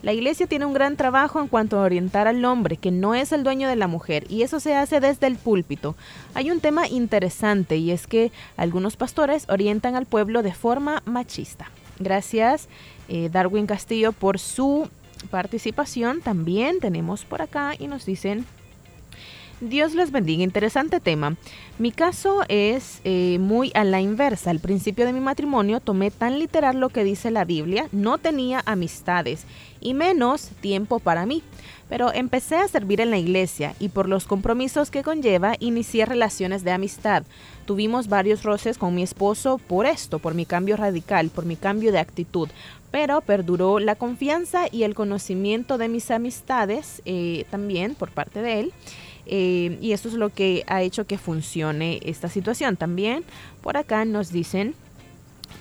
La 0.00 0.12
iglesia 0.12 0.46
tiene 0.46 0.64
un 0.64 0.74
gran 0.74 0.96
trabajo 0.96 1.40
en 1.40 1.48
cuanto 1.48 1.78
a 1.78 1.82
orientar 1.82 2.28
al 2.28 2.44
hombre, 2.44 2.76
que 2.76 2.92
no 2.92 3.16
es 3.16 3.32
el 3.32 3.42
dueño 3.42 3.68
de 3.68 3.74
la 3.74 3.88
mujer, 3.88 4.24
y 4.28 4.42
eso 4.42 4.60
se 4.60 4.76
hace 4.76 5.00
desde 5.00 5.26
el 5.26 5.36
púlpito. 5.36 5.96
Hay 6.34 6.52
un 6.52 6.60
tema 6.60 6.86
interesante 6.86 7.76
y 7.78 7.90
es 7.90 8.06
que 8.06 8.30
algunos 8.56 8.96
pastores 8.96 9.46
orientan 9.48 9.96
al 9.96 10.06
pueblo 10.06 10.42
de 10.42 10.54
forma 10.54 11.02
machista. 11.04 11.70
Gracias, 11.98 12.68
eh, 13.08 13.28
Darwin 13.32 13.66
Castillo, 13.66 14.12
por 14.12 14.38
su 14.38 14.88
participación. 15.30 16.20
También 16.20 16.78
tenemos 16.78 17.24
por 17.24 17.42
acá 17.42 17.74
y 17.76 17.88
nos 17.88 18.06
dicen 18.06 18.46
Dios 19.60 19.94
les 19.94 20.12
bendiga. 20.12 20.44
Interesante 20.44 21.00
tema. 21.00 21.36
Mi 21.78 21.90
caso 21.90 22.42
es 22.48 23.00
eh, 23.02 23.38
muy 23.40 23.72
a 23.74 23.82
la 23.82 24.00
inversa. 24.00 24.50
Al 24.50 24.60
principio 24.60 25.04
de 25.04 25.12
mi 25.12 25.18
matrimonio 25.18 25.80
tomé 25.80 26.12
tan 26.12 26.38
literal 26.38 26.78
lo 26.78 26.90
que 26.90 27.02
dice 27.02 27.32
la 27.32 27.44
Biblia. 27.44 27.88
No 27.90 28.18
tenía 28.18 28.62
amistades 28.66 29.46
y 29.80 29.94
menos 29.94 30.50
tiempo 30.60 31.00
para 31.00 31.26
mí. 31.26 31.42
Pero 31.88 32.12
empecé 32.12 32.56
a 32.56 32.68
servir 32.68 33.00
en 33.00 33.10
la 33.10 33.18
iglesia 33.18 33.74
y 33.80 33.88
por 33.88 34.08
los 34.08 34.26
compromisos 34.26 34.92
que 34.92 35.02
conlleva 35.02 35.56
inicié 35.58 36.06
relaciones 36.06 36.62
de 36.62 36.70
amistad. 36.70 37.24
Tuvimos 37.66 38.08
varios 38.08 38.44
roces 38.44 38.78
con 38.78 38.94
mi 38.94 39.02
esposo 39.02 39.58
por 39.58 39.86
esto, 39.86 40.20
por 40.20 40.34
mi 40.34 40.46
cambio 40.46 40.76
radical, 40.76 41.30
por 41.30 41.46
mi 41.46 41.56
cambio 41.56 41.90
de 41.90 41.98
actitud. 41.98 42.48
Pero 42.92 43.22
perduró 43.22 43.80
la 43.80 43.96
confianza 43.96 44.66
y 44.70 44.84
el 44.84 44.94
conocimiento 44.94 45.78
de 45.78 45.88
mis 45.88 46.10
amistades 46.10 47.02
eh, 47.06 47.44
también 47.50 47.96
por 47.96 48.10
parte 48.10 48.40
de 48.40 48.60
él. 48.60 48.72
Eh, 49.28 49.78
y 49.80 49.92
eso 49.92 50.08
es 50.08 50.14
lo 50.14 50.30
que 50.30 50.64
ha 50.66 50.82
hecho 50.82 51.06
que 51.06 51.18
funcione 51.18 52.00
esta 52.02 52.28
situación. 52.28 52.76
También 52.76 53.24
por 53.62 53.76
acá 53.76 54.04
nos 54.04 54.32
dicen, 54.32 54.74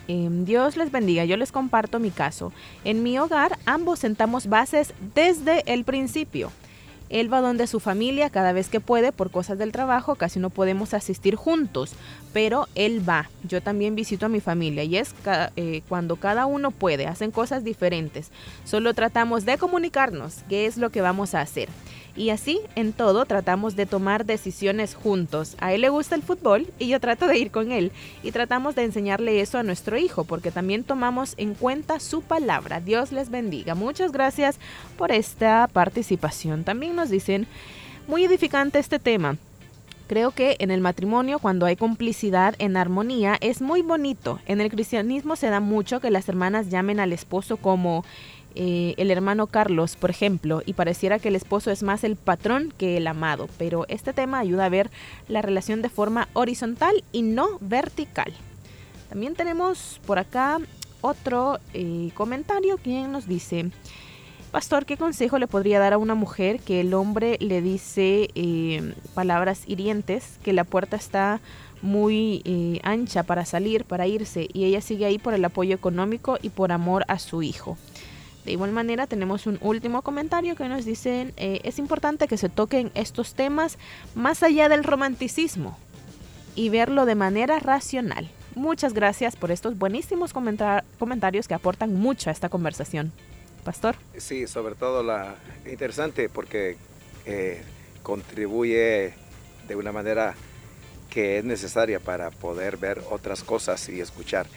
em, 0.07 0.45
Dios 0.45 0.77
les 0.77 0.91
bendiga, 0.91 1.25
yo 1.25 1.37
les 1.37 1.51
comparto 1.51 1.99
mi 1.99 2.11
caso. 2.11 2.53
En 2.85 3.03
mi 3.03 3.19
hogar 3.19 3.59
ambos 3.65 3.99
sentamos 3.99 4.47
bases 4.47 4.93
desde 5.13 5.63
el 5.71 5.83
principio. 5.83 6.51
Él 7.09 7.31
va 7.31 7.41
donde 7.41 7.67
su 7.67 7.79
familia 7.79 8.29
cada 8.29 8.51
vez 8.51 8.67
que 8.67 8.79
puede 8.79 9.11
por 9.11 9.31
cosas 9.31 9.57
del 9.57 9.71
trabajo, 9.71 10.15
casi 10.15 10.39
no 10.39 10.49
podemos 10.49 10.93
asistir 10.93 11.35
juntos, 11.35 11.93
pero 12.33 12.67
él 12.75 13.07
va. 13.07 13.29
Yo 13.47 13.61
también 13.61 13.95
visito 13.95 14.25
a 14.25 14.29
mi 14.29 14.41
familia 14.41 14.83
y 14.83 14.97
es 14.97 15.13
eh, 15.55 15.81
cuando 15.87 16.17
cada 16.17 16.45
uno 16.45 16.71
puede, 16.71 17.07
hacen 17.07 17.31
cosas 17.31 17.63
diferentes. 17.63 18.29
Solo 18.65 18.93
tratamos 18.93 19.45
de 19.45 19.57
comunicarnos 19.57 20.43
qué 20.49 20.65
es 20.65 20.77
lo 20.77 20.89
que 20.89 21.01
vamos 21.01 21.33
a 21.33 21.41
hacer. 21.41 21.69
Y 22.17 22.31
así, 22.31 22.59
en 22.75 22.93
todo, 22.93 23.25
tratamos 23.25 23.75
de 23.75 23.85
tomar 23.85 24.25
decisiones 24.25 24.95
juntos. 24.95 25.55
A 25.59 25.73
él 25.73 25.81
le 25.81 25.89
gusta 25.89 26.15
el 26.15 26.23
fútbol 26.23 26.65
y 26.79 26.87
yo 26.87 26.99
trato 26.99 27.27
de 27.27 27.37
ir 27.37 27.51
con 27.51 27.71
él. 27.71 27.91
Y 28.23 28.31
tratamos 28.31 28.73
de 28.73 28.83
enseñarle 28.83 29.39
eso 29.39 29.59
a 29.59 29.63
nuestro 29.63 29.97
hijo, 29.97 30.23
porque 30.23 30.49
también 30.49 30.83
tomamos 30.83 31.35
en 31.37 31.53
cuenta 31.53 31.99
su 31.99 32.23
palabra. 32.23 32.81
Dios 32.81 33.11
les 33.11 33.29
bendiga. 33.29 33.75
Muchas 33.75 34.11
gracias 34.11 34.57
por 34.97 35.11
esta 35.11 35.69
participación. 35.71 36.63
También 36.63 36.95
nos 36.95 37.11
dicen, 37.11 37.45
muy 38.07 38.25
edificante 38.25 38.79
este 38.79 38.97
tema. 38.97 39.37
Creo 40.07 40.31
que 40.31 40.55
en 40.59 40.71
el 40.71 40.79
matrimonio, 40.79 41.37
cuando 41.37 41.65
hay 41.65 41.75
complicidad 41.75 42.55
en 42.59 42.77
armonía, 42.77 43.37
es 43.41 43.61
muy 43.61 43.81
bonito. 43.81 44.39
En 44.45 44.61
el 44.61 44.71
cristianismo 44.71 45.35
se 45.35 45.49
da 45.49 45.59
mucho 45.59 45.99
que 45.99 46.11
las 46.11 46.29
hermanas 46.29 46.69
llamen 46.69 47.01
al 47.01 47.11
esposo 47.11 47.57
como 47.57 48.05
eh, 48.59 48.95
el 48.97 49.11
hermano 49.11 49.45
Carlos, 49.45 49.95
por 49.95 50.09
ejemplo, 50.09 50.63
y 50.65 50.73
pareciera 50.73 51.19
que 51.19 51.27
el 51.27 51.35
esposo 51.35 51.69
es 51.69 51.83
más 51.83 52.03
el 52.03 52.15
patrón 52.15 52.73
que 52.75 52.97
el 52.97 53.05
amado, 53.05 53.47
pero 53.59 53.85
este 53.87 54.13
tema 54.13 54.39
ayuda 54.39 54.65
a 54.65 54.69
ver 54.69 54.89
la 55.27 55.43
relación 55.43 55.83
de 55.83 55.89
forma 55.89 56.27
horizontal 56.33 57.03
y 57.11 57.21
no 57.21 57.59
vertical. 57.61 58.33
También 59.09 59.35
tenemos 59.35 60.01
por 60.07 60.17
acá 60.17 60.57
otro 61.01 61.59
eh, 61.75 62.09
comentario 62.15 62.79
quien 62.79 63.11
nos 63.11 63.27
dice, 63.27 63.69
Pastor, 64.49 64.87
¿qué 64.87 64.97
consejo 64.97 65.37
le 65.37 65.45
podría 65.45 65.77
dar 65.77 65.93
a 65.93 65.99
una 65.99 66.15
mujer 66.15 66.59
que 66.59 66.79
el 66.79 66.95
hombre 66.95 67.37
le 67.39 67.61
dice 67.61 68.29
eh, 68.33 68.95
palabras 69.13 69.65
hirientes, 69.67 70.39
que 70.41 70.53
la 70.53 70.63
puerta 70.63 70.95
está 70.95 71.41
muy 71.83 72.41
ancha 72.81 73.21
para 73.21 73.45
salir, 73.45 73.85
para 73.85 74.07
irse, 74.07 74.47
y 74.51 74.63
ella 74.63 74.81
sigue 74.81 75.05
ahí 75.05 75.19
por 75.19 75.35
el 75.35 75.45
apoyo 75.45 75.75
económico 75.75 76.39
y 76.41 76.49
por 76.49 76.71
amor 76.71 77.05
a 77.07 77.19
su 77.19 77.43
hijo? 77.43 77.77
De 78.47 78.53
igual 78.53 78.71
manera 78.71 79.07
tenemos 79.07 79.45
un 79.45 79.59
último 79.59 80.03
comentario 80.03 80.55
que 80.55 80.69
nos 80.69 80.85
dicen, 80.85 81.33
eh, 81.35 81.59
es 81.65 81.79
importante 81.79 82.29
que 82.29 82.37
se 82.37 82.47
toquen 82.47 82.91
estos 82.95 83.33
temas 83.33 83.77
más 84.15 84.41
allá 84.41 84.69
del 84.69 84.85
romanticismo 84.85 85.77
y 86.55 86.69
verlo 86.69 87.05
de 87.05 87.15
manera 87.15 87.59
racional. 87.59 88.31
Muchas 88.55 88.93
gracias 88.93 89.35
por 89.35 89.51
estos 89.51 89.77
buenísimos 89.77 90.31
comentarios 90.31 91.49
que 91.49 91.55
aportan 91.55 91.93
mucho 91.93 92.29
a 92.29 92.31
esta 92.31 92.47
conversación. 92.47 93.11
Pastor. 93.65 93.97
Sí, 94.15 94.47
sobre 94.47 94.75
todo 94.75 95.03
la 95.03 95.35
interesante 95.69 96.29
porque 96.29 96.77
eh, 97.25 97.61
contribuye 98.01 99.13
de 99.67 99.75
una 99.75 99.91
manera 99.91 100.35
que 101.09 101.39
es 101.39 101.43
necesaria 101.43 101.99
para 101.99 102.31
poder 102.31 102.77
ver 102.77 103.03
otras 103.11 103.43
cosas 103.43 103.89
y 103.89 103.99
escuchar. 103.99 104.47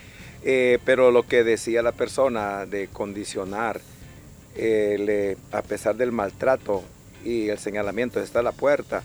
Eh, 0.43 0.79
pero 0.85 1.11
lo 1.11 1.27
que 1.27 1.45
decía 1.45 1.83
la 1.83 1.93
persona 1.93 2.67
de 2.67 2.89
condicionar, 2.89 3.81
eh, 4.57 5.37
a 5.53 5.63
pesar 5.63 5.97
del 5.97 6.13
maltrato 6.13 6.83
y 7.25 7.49
el 7.49 7.59
señalamiento 7.59 8.21
está 8.21 8.41
a 8.41 8.43
la 8.43 8.53
puerta, 8.53 9.03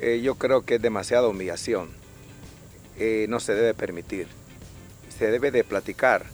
eh, 0.00 0.20
yo 0.22 0.36
creo 0.36 0.62
que 0.64 0.76
es 0.76 0.82
demasiada 0.82 1.28
humillación. 1.28 1.90
no 3.28 3.40
se 3.40 3.54
debe 3.54 3.74
permitir. 3.74 4.28
Se 5.18 5.30
debe 5.30 5.50
de 5.50 5.64
platicar. 5.64 6.24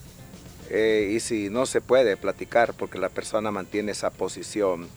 y 0.71 1.19
si 1.21 1.51
no 1.51 1.67
se 1.67 1.81
puede 1.81 2.17
platicar 2.17 2.75
porque 2.75 2.99
la 2.99 3.09
persona 3.09 3.51
mantiene 3.51 3.93
esa 3.93 4.11
posición 4.11 4.89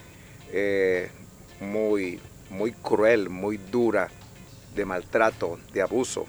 muy, 1.59 2.19
muy 2.49 2.71
cruel, 2.73 3.29
muy 3.29 3.57
dura, 3.57 4.09
de 4.75 4.85
maltrato, 4.85 5.59
de 5.73 5.81
abuso, 5.81 6.25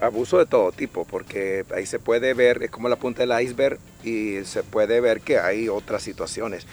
abuso 0.00 0.38
de 0.38 0.46
todo 0.46 0.72
tipo, 0.72 1.04
porque 1.04 1.64
ahí 1.74 1.86
se 1.86 1.98
puede 1.98 2.34
ver, 2.34 2.62
es 2.62 2.70
como 2.70 2.88
la 2.88 2.96
punta 2.96 3.24
del 3.24 3.40
iceberg 3.42 3.78
y 4.04 4.44
se 4.44 4.62
puede 4.62 5.00
ver 5.00 5.20
que 5.20 5.38
hay 5.38 5.68
otras 5.68 6.02
situaciones. 6.02 6.66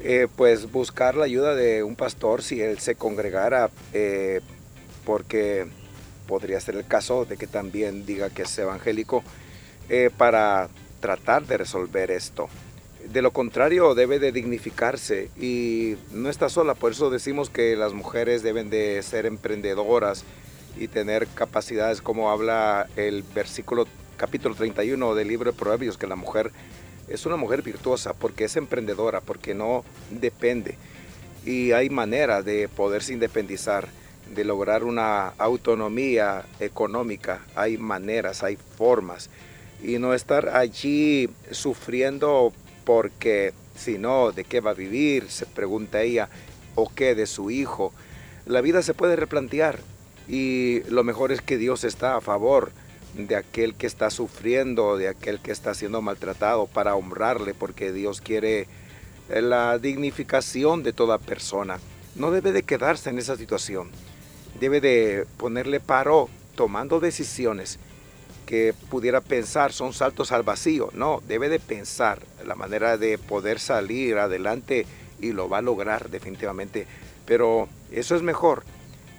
Eh, 0.00 0.26
pues 0.36 0.70
buscar 0.70 1.14
la 1.14 1.24
ayuda 1.24 1.54
de 1.54 1.82
un 1.82 1.96
pastor 1.96 2.42
si 2.42 2.60
él 2.60 2.78
se 2.78 2.96
congregara, 2.96 3.70
eh, 3.92 4.40
porque 5.04 5.66
podría 6.26 6.60
ser 6.60 6.76
el 6.76 6.86
caso 6.86 7.24
de 7.24 7.36
que 7.36 7.46
también 7.46 8.04
diga 8.04 8.30
que 8.30 8.42
es 8.42 8.58
evangélico, 8.58 9.22
para 10.16 10.70
tratar 11.00 11.44
de 11.44 11.58
resolver 11.58 12.10
esto. 12.10 12.48
De 13.12 13.20
lo 13.20 13.32
contrario, 13.32 13.94
debe 13.94 14.18
de 14.18 14.32
dignificarse 14.32 15.28
y 15.38 15.96
no 16.12 16.30
está 16.30 16.48
sola, 16.48 16.74
por 16.74 16.92
eso 16.92 17.10
decimos 17.10 17.50
que 17.50 17.76
las 17.76 17.92
mujeres 17.92 18.42
deben 18.42 18.70
de 18.70 19.02
ser 19.02 19.26
emprendedoras, 19.26 20.24
y 20.78 20.88
tener 20.88 21.26
capacidades 21.28 22.02
como 22.02 22.30
habla 22.30 22.88
el 22.96 23.22
versículo 23.22 23.86
capítulo 24.16 24.54
31 24.54 25.14
del 25.14 25.28
libro 25.28 25.50
de 25.52 25.58
Proverbios, 25.58 25.98
que 25.98 26.06
la 26.06 26.16
mujer 26.16 26.50
es 27.08 27.26
una 27.26 27.36
mujer 27.36 27.62
virtuosa 27.62 28.14
porque 28.14 28.44
es 28.44 28.56
emprendedora, 28.56 29.20
porque 29.20 29.54
no 29.54 29.84
depende. 30.10 30.76
Y 31.44 31.72
hay 31.72 31.90
maneras 31.90 32.44
de 32.44 32.68
poderse 32.68 33.12
independizar, 33.12 33.88
de 34.34 34.44
lograr 34.44 34.84
una 34.84 35.28
autonomía 35.38 36.44
económica, 36.60 37.42
hay 37.54 37.76
maneras, 37.76 38.42
hay 38.42 38.56
formas. 38.56 39.28
Y 39.82 39.98
no 39.98 40.14
estar 40.14 40.48
allí 40.56 41.28
sufriendo 41.50 42.52
porque 42.84 43.52
si 43.76 43.98
no, 43.98 44.32
¿de 44.32 44.44
qué 44.44 44.60
va 44.60 44.70
a 44.70 44.74
vivir? 44.74 45.30
Se 45.30 45.46
pregunta 45.46 46.00
ella, 46.00 46.28
o 46.74 46.90
qué 46.94 47.14
de 47.14 47.26
su 47.26 47.50
hijo. 47.50 47.92
La 48.46 48.60
vida 48.60 48.82
se 48.82 48.94
puede 48.94 49.16
replantear 49.16 49.78
y 50.28 50.80
lo 50.88 51.04
mejor 51.04 51.32
es 51.32 51.40
que 51.40 51.58
Dios 51.58 51.84
está 51.84 52.16
a 52.16 52.20
favor 52.20 52.72
de 53.14 53.36
aquel 53.36 53.74
que 53.74 53.86
está 53.86 54.10
sufriendo, 54.10 54.96
de 54.96 55.08
aquel 55.08 55.40
que 55.40 55.52
está 55.52 55.74
siendo 55.74 56.02
maltratado, 56.02 56.66
para 56.66 56.96
honrarle, 56.96 57.54
porque 57.54 57.92
Dios 57.92 58.20
quiere 58.20 58.66
la 59.28 59.78
dignificación 59.78 60.82
de 60.82 60.92
toda 60.92 61.18
persona. 61.18 61.78
No 62.16 62.30
debe 62.30 62.52
de 62.52 62.62
quedarse 62.62 63.10
en 63.10 63.18
esa 63.18 63.36
situación, 63.36 63.90
debe 64.60 64.80
de 64.80 65.26
ponerle 65.36 65.80
paro 65.80 66.28
tomando 66.54 67.00
decisiones 67.00 67.78
que 68.44 68.74
pudiera 68.90 69.20
pensar 69.20 69.72
son 69.72 69.92
saltos 69.92 70.32
al 70.32 70.42
vacío. 70.42 70.90
No, 70.92 71.22
debe 71.26 71.48
de 71.48 71.60
pensar 71.60 72.20
la 72.46 72.54
manera 72.54 72.96
de 72.98 73.18
poder 73.18 73.58
salir 73.58 74.18
adelante 74.18 74.86
y 75.20 75.32
lo 75.32 75.48
va 75.48 75.58
a 75.58 75.62
lograr 75.62 76.10
definitivamente. 76.10 76.86
Pero 77.26 77.68
eso 77.90 78.14
es 78.14 78.22
mejor. 78.22 78.64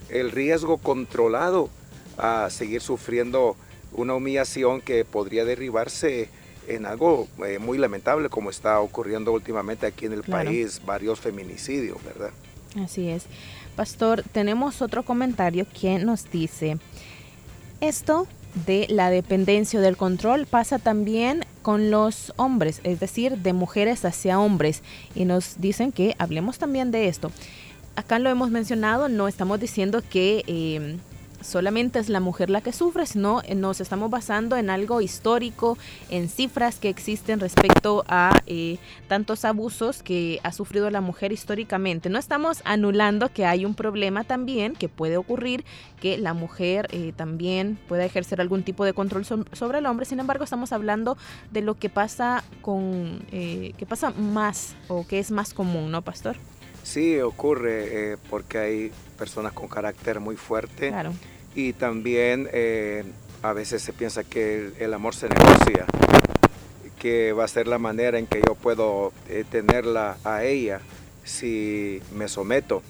El 0.09 0.31
riesgo 0.31 0.77
controlado 0.77 1.69
a 2.17 2.49
seguir 2.49 2.81
sufriendo 2.81 3.55
una 3.93 4.13
humillación 4.13 4.81
que 4.81 5.05
podría 5.05 5.45
derribarse 5.45 6.29
en 6.67 6.85
algo 6.85 7.27
eh, 7.45 7.59
muy 7.59 7.77
lamentable 7.77 8.29
como 8.29 8.49
está 8.49 8.79
ocurriendo 8.79 9.31
últimamente 9.31 9.85
aquí 9.85 10.05
en 10.05 10.13
el 10.13 10.23
país, 10.23 10.81
varios 10.85 11.19
feminicidios, 11.19 12.03
¿verdad? 12.03 12.31
Así 12.83 13.09
es. 13.09 13.25
Pastor, 13.75 14.23
tenemos 14.23 14.81
otro 14.81 15.03
comentario 15.03 15.65
que 15.79 15.99
nos 15.99 16.29
dice, 16.31 16.77
esto 17.81 18.27
de 18.65 18.87
la 18.89 19.09
dependencia 19.09 19.79
o 19.79 19.83
del 19.83 19.97
control 19.97 20.45
pasa 20.45 20.79
también 20.79 21.45
con 21.61 21.91
los 21.91 22.33
hombres, 22.37 22.79
es 22.83 22.99
decir, 22.99 23.37
de 23.37 23.53
mujeres 23.53 24.05
hacia 24.05 24.39
hombres. 24.39 24.81
Y 25.13 25.25
nos 25.25 25.59
dicen 25.59 25.91
que 25.91 26.15
hablemos 26.19 26.57
también 26.57 26.91
de 26.91 27.07
esto. 27.07 27.31
Acá 27.95 28.19
lo 28.19 28.29
hemos 28.29 28.51
mencionado, 28.51 29.07
no 29.07 29.27
estamos 29.27 29.59
diciendo 29.59 30.03
que 30.09 30.43
eh, 30.47 30.97
solamente 31.45 31.99
es 31.99 32.09
la 32.09 32.19
mujer 32.19 32.49
la 32.49 32.61
que 32.61 32.71
sufre, 32.71 33.05
sino 33.05 33.41
eh, 33.43 33.55
nos 33.55 33.79
estamos 33.79 34.09
basando 34.09 34.57
en 34.57 34.69
algo 34.69 35.01
histórico, 35.01 35.77
en 36.09 36.27
cifras 36.27 36.77
que 36.77 36.89
existen 36.89 37.39
respecto 37.39 38.03
a 38.07 38.41
eh, 38.47 38.77
tantos 39.07 39.45
abusos 39.45 40.03
que 40.03 40.39
ha 40.43 40.51
sufrido 40.51 40.89
la 40.89 41.01
mujer 41.01 41.31
históricamente. 41.31 42.09
No 42.09 42.19
estamos 42.19 42.61
anulando 42.65 43.29
que 43.31 43.45
hay 43.45 43.65
un 43.65 43.75
problema 43.75 44.23
también 44.23 44.73
que 44.73 44.89
puede 44.89 45.17
ocurrir, 45.17 45.63
que 46.01 46.17
la 46.17 46.33
mujer 46.33 46.87
eh, 46.91 47.13
también 47.15 47.77
pueda 47.87 48.05
ejercer 48.05 48.41
algún 48.41 48.63
tipo 48.63 48.83
de 48.83 48.93
control 48.93 49.25
sobre 49.25 49.77
el 49.77 49.85
hombre, 49.85 50.05
sin 50.05 50.19
embargo 50.19 50.43
estamos 50.43 50.73
hablando 50.73 51.17
de 51.51 51.61
lo 51.61 51.75
que 51.75 51.89
pasa 51.89 52.43
con, 52.61 53.25
que 53.29 53.85
pasa 53.87 54.11
más 54.11 54.75
o 54.87 55.05
que 55.05 55.19
es 55.19 55.31
más 55.31 55.53
común, 55.53 55.91
¿no, 55.91 56.01
pastor? 56.01 56.37
Sí, 56.85 57.19
ocurre 57.19 58.17
porque 58.29 58.57
hay 58.57 58.91
personas 59.17 59.51
con 59.51 59.67
carácter 59.67 60.21
muy 60.21 60.37
fuerte. 60.37 60.87
Claro 60.87 61.11
y 61.55 61.71
también 61.73 62.49
eh, 62.51 63.03
a 63.41 63.53
veces 63.53 63.81
se 63.81 63.93
piensa 63.93 64.23
que 64.23 64.71
el, 64.77 64.93
amor 64.93 65.15
se 65.15 65.29
negocia, 65.29 65.85
que 66.99 67.31
va 67.31 67.45
a 67.45 67.47
ser 67.47 67.67
la 67.67 67.79
manera 67.79 68.19
en 68.19 68.27
que 68.27 68.41
yo 68.45 68.55
puedo 68.55 69.13
eh, 69.29 69.45
tenerla 69.49 70.17
a 70.23 70.43
ella 70.43 70.81
si 71.23 72.01
me 72.13 72.27
someto. 72.27 72.83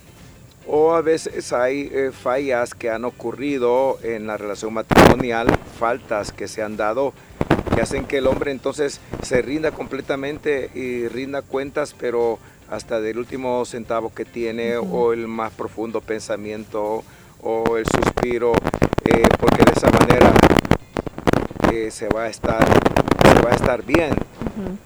O 0.67 0.95
a 0.95 1.01
veces 1.01 1.53
hay 1.53 1.91
eh, 1.93 2.11
fallas 2.11 2.73
que 2.73 2.89
han 2.89 3.05
ocurrido 3.05 3.99
en 4.01 4.25
la 4.25 4.35
relación 4.35 4.73
matrimonial, 4.73 5.47
faltas 5.77 6.31
que 6.31 6.47
se 6.47 6.63
han 6.63 6.75
dado, 6.75 7.13
que 7.75 7.81
hacen 7.81 8.05
que 8.05 8.17
el 8.17 8.25
hombre 8.25 8.51
entonces 8.51 8.99
se 9.21 9.43
rinda 9.43 9.71
completamente 9.71 10.71
y 10.73 11.07
rinda 11.07 11.43
cuentas, 11.43 11.95
pero 11.99 12.39
hasta 12.69 12.99
del 12.99 13.17
último 13.17 13.63
centavo 13.65 14.13
que 14.13 14.25
tiene 14.25 14.77
o 14.77 15.13
el 15.13 15.27
más 15.27 15.51
profundo 15.51 16.01
pensamiento 16.01 17.03
o 17.41 17.77
el 17.77 17.85
suspiro, 17.85 18.53
eh, 19.05 19.23
porque 19.39 19.63
de 19.63 19.71
esa 19.75 19.89
manera 19.91 20.33
eh, 21.71 21.91
se 21.91 22.07
va 22.07 22.23
a 22.23 22.27
estar, 22.27 22.65
va 23.45 23.51
a 23.51 23.55
estar 23.55 23.83
bien. 23.83 24.15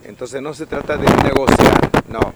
Entonces 0.03 0.41
no 0.41 0.53
se 0.53 0.65
trata 0.65 0.97
de 0.97 1.07
negociar, 1.23 1.89
no. 2.09 2.33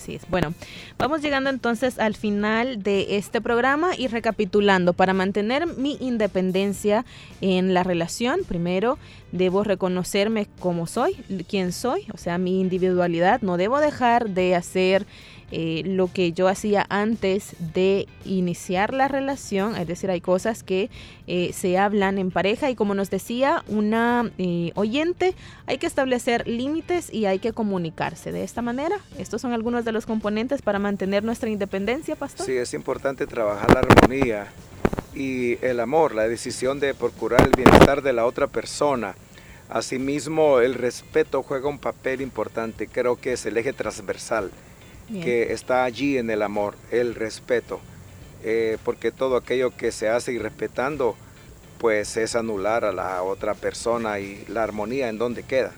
Así 0.00 0.14
es. 0.14 0.22
Bueno, 0.30 0.54
vamos 0.96 1.20
llegando 1.20 1.50
entonces 1.50 1.98
al 1.98 2.16
final 2.16 2.82
de 2.82 3.18
este 3.18 3.42
programa 3.42 3.90
y 3.98 4.06
recapitulando, 4.06 4.94
para 4.94 5.12
mantener 5.12 5.66
mi 5.66 5.98
independencia 6.00 7.04
en 7.42 7.74
la 7.74 7.82
relación, 7.82 8.40
primero 8.48 8.96
debo 9.30 9.62
reconocerme 9.62 10.46
como 10.58 10.86
soy, 10.86 11.16
quién 11.46 11.72
soy, 11.72 12.06
o 12.14 12.16
sea, 12.16 12.38
mi 12.38 12.62
individualidad, 12.62 13.42
no 13.42 13.58
debo 13.58 13.78
dejar 13.78 14.30
de 14.30 14.54
hacer 14.54 15.04
eh, 15.52 15.82
lo 15.84 16.12
que 16.12 16.32
yo 16.32 16.46
hacía 16.46 16.86
antes 16.88 17.56
de 17.74 18.06
iniciar 18.24 18.94
la 18.94 19.08
relación, 19.08 19.76
es 19.76 19.86
decir, 19.86 20.08
hay 20.08 20.20
cosas 20.20 20.62
que 20.62 20.90
eh, 21.26 21.52
se 21.52 21.76
hablan 21.76 22.18
en 22.18 22.30
pareja 22.30 22.70
y 22.70 22.76
como 22.76 22.94
nos 22.94 23.10
decía 23.10 23.64
una 23.66 24.30
eh, 24.38 24.70
oyente, 24.76 25.34
hay 25.66 25.78
que 25.78 25.88
establecer 25.88 26.46
límites 26.46 27.12
y 27.12 27.26
hay 27.26 27.40
que 27.40 27.52
comunicarse 27.52 28.30
de 28.30 28.44
esta 28.44 28.62
manera. 28.62 28.96
Estos 29.18 29.40
son 29.40 29.52
algunos 29.52 29.84
de 29.84 29.90
los 29.90 30.06
componentes 30.06 30.62
para 30.62 30.78
mantener 30.78 31.24
nuestra 31.24 31.50
independencia, 31.50 32.14
pastor. 32.14 32.46
Sí, 32.46 32.52
es 32.52 32.72
importante 32.72 33.26
trabajar 33.26 33.74
la 33.74 33.80
armonía 33.80 34.46
y 35.14 35.58
el 35.64 35.80
amor, 35.80 36.14
la 36.14 36.28
decisión 36.28 36.78
de 36.78 36.94
procurar 36.94 37.42
el 37.42 37.56
bienestar 37.56 38.02
de 38.02 38.12
la 38.12 38.24
otra 38.24 38.46
persona. 38.46 39.16
Asimismo, 39.68 40.60
el 40.60 40.74
respeto 40.74 41.42
juega 41.42 41.68
un 41.68 41.78
papel 41.78 42.20
importante, 42.20 42.86
creo 42.86 43.16
que 43.16 43.32
es 43.32 43.46
el 43.46 43.56
eje 43.56 43.72
transversal 43.72 44.50
que 45.12 45.52
está 45.52 45.84
allí 45.84 46.18
en 46.18 46.30
el 46.30 46.42
amor, 46.42 46.76
el 46.90 47.14
respeto, 47.14 47.80
eh, 48.42 48.78
porque 48.84 49.10
todo 49.10 49.36
aquello 49.36 49.76
que 49.76 49.92
se 49.92 50.08
hace 50.08 50.32
irrespetando, 50.32 51.16
pues 51.78 52.16
es 52.16 52.36
anular 52.36 52.84
a 52.84 52.92
la 52.92 53.22
otra 53.22 53.54
persona 53.54 54.20
y 54.20 54.44
la 54.48 54.62
armonía 54.62 55.08
en 55.08 55.18
donde 55.18 55.42
queda. 55.42 55.72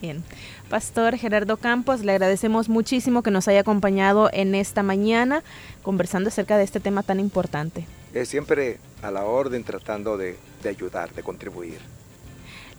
Bien. 0.00 0.24
Pastor 0.70 1.16
Gerardo 1.16 1.56
Campos, 1.56 2.02
le 2.02 2.12
agradecemos 2.12 2.68
muchísimo 2.68 3.22
que 3.22 3.30
nos 3.30 3.48
haya 3.48 3.60
acompañado 3.60 4.30
en 4.32 4.54
esta 4.54 4.82
mañana 4.82 5.42
conversando 5.82 6.28
acerca 6.28 6.56
de 6.56 6.64
este 6.64 6.80
tema 6.80 7.02
tan 7.02 7.20
importante. 7.20 7.86
Es 8.14 8.28
siempre 8.28 8.78
a 9.02 9.10
la 9.10 9.24
orden 9.24 9.64
tratando 9.64 10.16
de, 10.16 10.36
de 10.62 10.68
ayudar, 10.68 11.12
de 11.12 11.22
contribuir. 11.22 11.78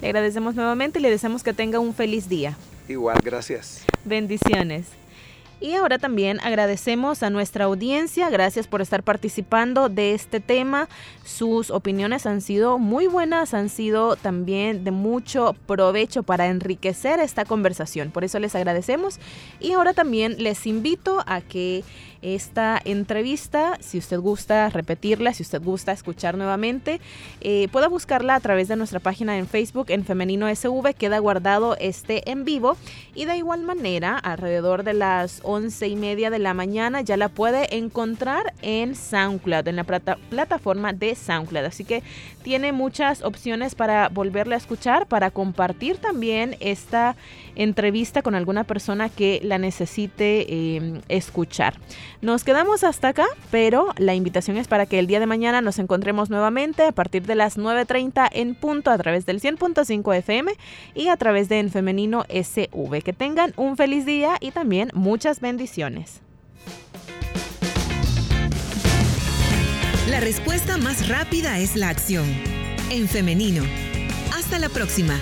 Le 0.01 0.07
agradecemos 0.07 0.55
nuevamente 0.55 0.99
y 0.99 1.01
le 1.01 1.09
deseamos 1.09 1.43
que 1.43 1.53
tenga 1.53 1.80
un 1.80 1.93
feliz 1.93 2.28
día. 2.28 2.57
Igual, 2.88 3.20
gracias. 3.24 3.84
Bendiciones. 4.03 4.86
Y 5.62 5.76
ahora 5.76 5.99
también 5.99 6.39
agradecemos 6.41 7.22
a 7.22 7.30
nuestra 7.30 7.66
audiencia, 7.66 8.32
gracias 8.32 8.66
por 8.66 8.82
estar 8.82 9.03
participando 9.03 9.89
de 9.89 10.16
este 10.16 10.39
tema. 10.39 10.89
Sus 11.24 11.70
opiniones 11.70 12.26
han 12.26 12.41
sido 12.41 12.80
muy 12.80 13.05
buenas, 13.05 13.53
han 13.53 13.70
sido 13.70 14.16
también 14.16 14.84
de 14.84 14.89
mucho 14.89 15.55
provecho 15.68 16.24
para 16.24 16.47
enriquecer 16.47 17.20
esta 17.20 17.45
conversación. 17.45 18.09
Por 18.09 18.24
eso 18.24 18.39
les 18.39 18.55
agradecemos 18.55 19.20
y 19.59 19.74
ahora 19.74 19.93
también 19.93 20.41
les 20.41 20.66
invito 20.66 21.24
a 21.28 21.41
que 21.41 21.84
esta 22.22 22.80
entrevista, 22.84 23.78
si 23.80 23.97
usted 23.97 24.19
gusta 24.19 24.69
repetirla, 24.69 25.34
si 25.34 25.43
usted 25.43 25.61
gusta 25.61 25.91
escuchar 25.91 26.38
nuevamente, 26.38 26.99
eh, 27.41 27.67
pueda 27.72 27.88
buscarla 27.88 28.36
a 28.36 28.39
través 28.39 28.67
de 28.67 28.76
nuestra 28.76 28.99
página 28.99 29.38
en 29.38 29.47
Facebook 29.47 29.88
en 29.89 30.05
Femenino 30.05 30.47
SV, 30.53 30.93
queda 30.93 31.19
guardado 31.19 31.76
este 31.80 32.30
en 32.30 32.45
vivo 32.45 32.78
y 33.15 33.26
de 33.26 33.38
igual 33.38 33.61
manera 33.63 34.17
alrededor 34.17 34.84
de 34.84 34.93
las 34.93 35.41
once 35.43 35.88
y 35.88 35.95
media 35.95 36.30
de 36.30 36.39
la 36.39 36.53
mañana 36.53 37.01
ya 37.01 37.17
la 37.17 37.30
puede 37.30 37.76
encontrar 37.76 38.53
en 38.61 38.95
SoundCloud, 38.95 39.67
en 39.67 39.76
la 39.76 39.84
plataforma 39.84 40.93
de 40.93 41.15
SoundCloud. 41.15 41.65
Así 41.65 41.84
que 41.84 42.03
tiene 42.43 42.72
muchas 42.72 43.24
opciones 43.24 43.76
para 43.76 44.09
volverla 44.09 44.55
a 44.55 44.57
escuchar, 44.57 45.07
para 45.07 45.32
compartir 45.32 45.97
también 45.97 46.55
esta 46.59 47.15
entrevista 47.55 48.22
con 48.22 48.36
alguna 48.36 48.63
persona 48.63 49.09
que 49.09 49.39
la 49.43 49.57
necesite 49.57 50.76
em, 50.76 51.01
escuchar. 51.09 51.76
Nos 52.22 52.43
quedamos 52.43 52.84
hasta 52.84 53.07
acá, 53.07 53.26
pero 53.49 53.88
la 53.97 54.13
invitación 54.13 54.57
es 54.57 54.67
para 54.67 54.86
que 54.86 54.99
el 54.99 55.07
día 55.07 55.19
de 55.19 55.26
mañana 55.26 55.59
nos 55.61 55.80
encontremos 55.80 56.30
nuevamente 56.30 56.84
a 56.84 56.91
partir 56.91 57.24
de 57.24 57.34
las 57.34 57.57
9.30 57.57 58.30
en 58.32 58.53
punto 58.53 58.91
a 58.91 58.97
través 58.99 59.26
del 59.26 59.41
100.5 59.41 60.15
FM 60.17 60.53
y 60.93 61.07
a 61.07 61.17
través 61.17 61.49
de 61.49 61.57
En 61.57 61.72
Femenino 61.72 62.26
SV. 62.30 63.01
Que 63.01 63.13
tengan 63.13 63.53
un 63.57 63.76
feliz 63.76 64.05
día 64.05 64.38
y 64.39 64.51
también 64.51 64.91
muchas 64.93 65.41
bendiciones. 65.41 66.22
La 70.07 70.19
respuesta 70.19 70.78
más 70.78 71.07
rápida 71.07 71.57
es 71.57 71.76
la 71.76 71.89
acción. 71.89 72.26
En 72.91 73.07
femenino. 73.07 73.63
Hasta 74.36 74.59
la 74.59 74.69
próxima. 74.69 75.17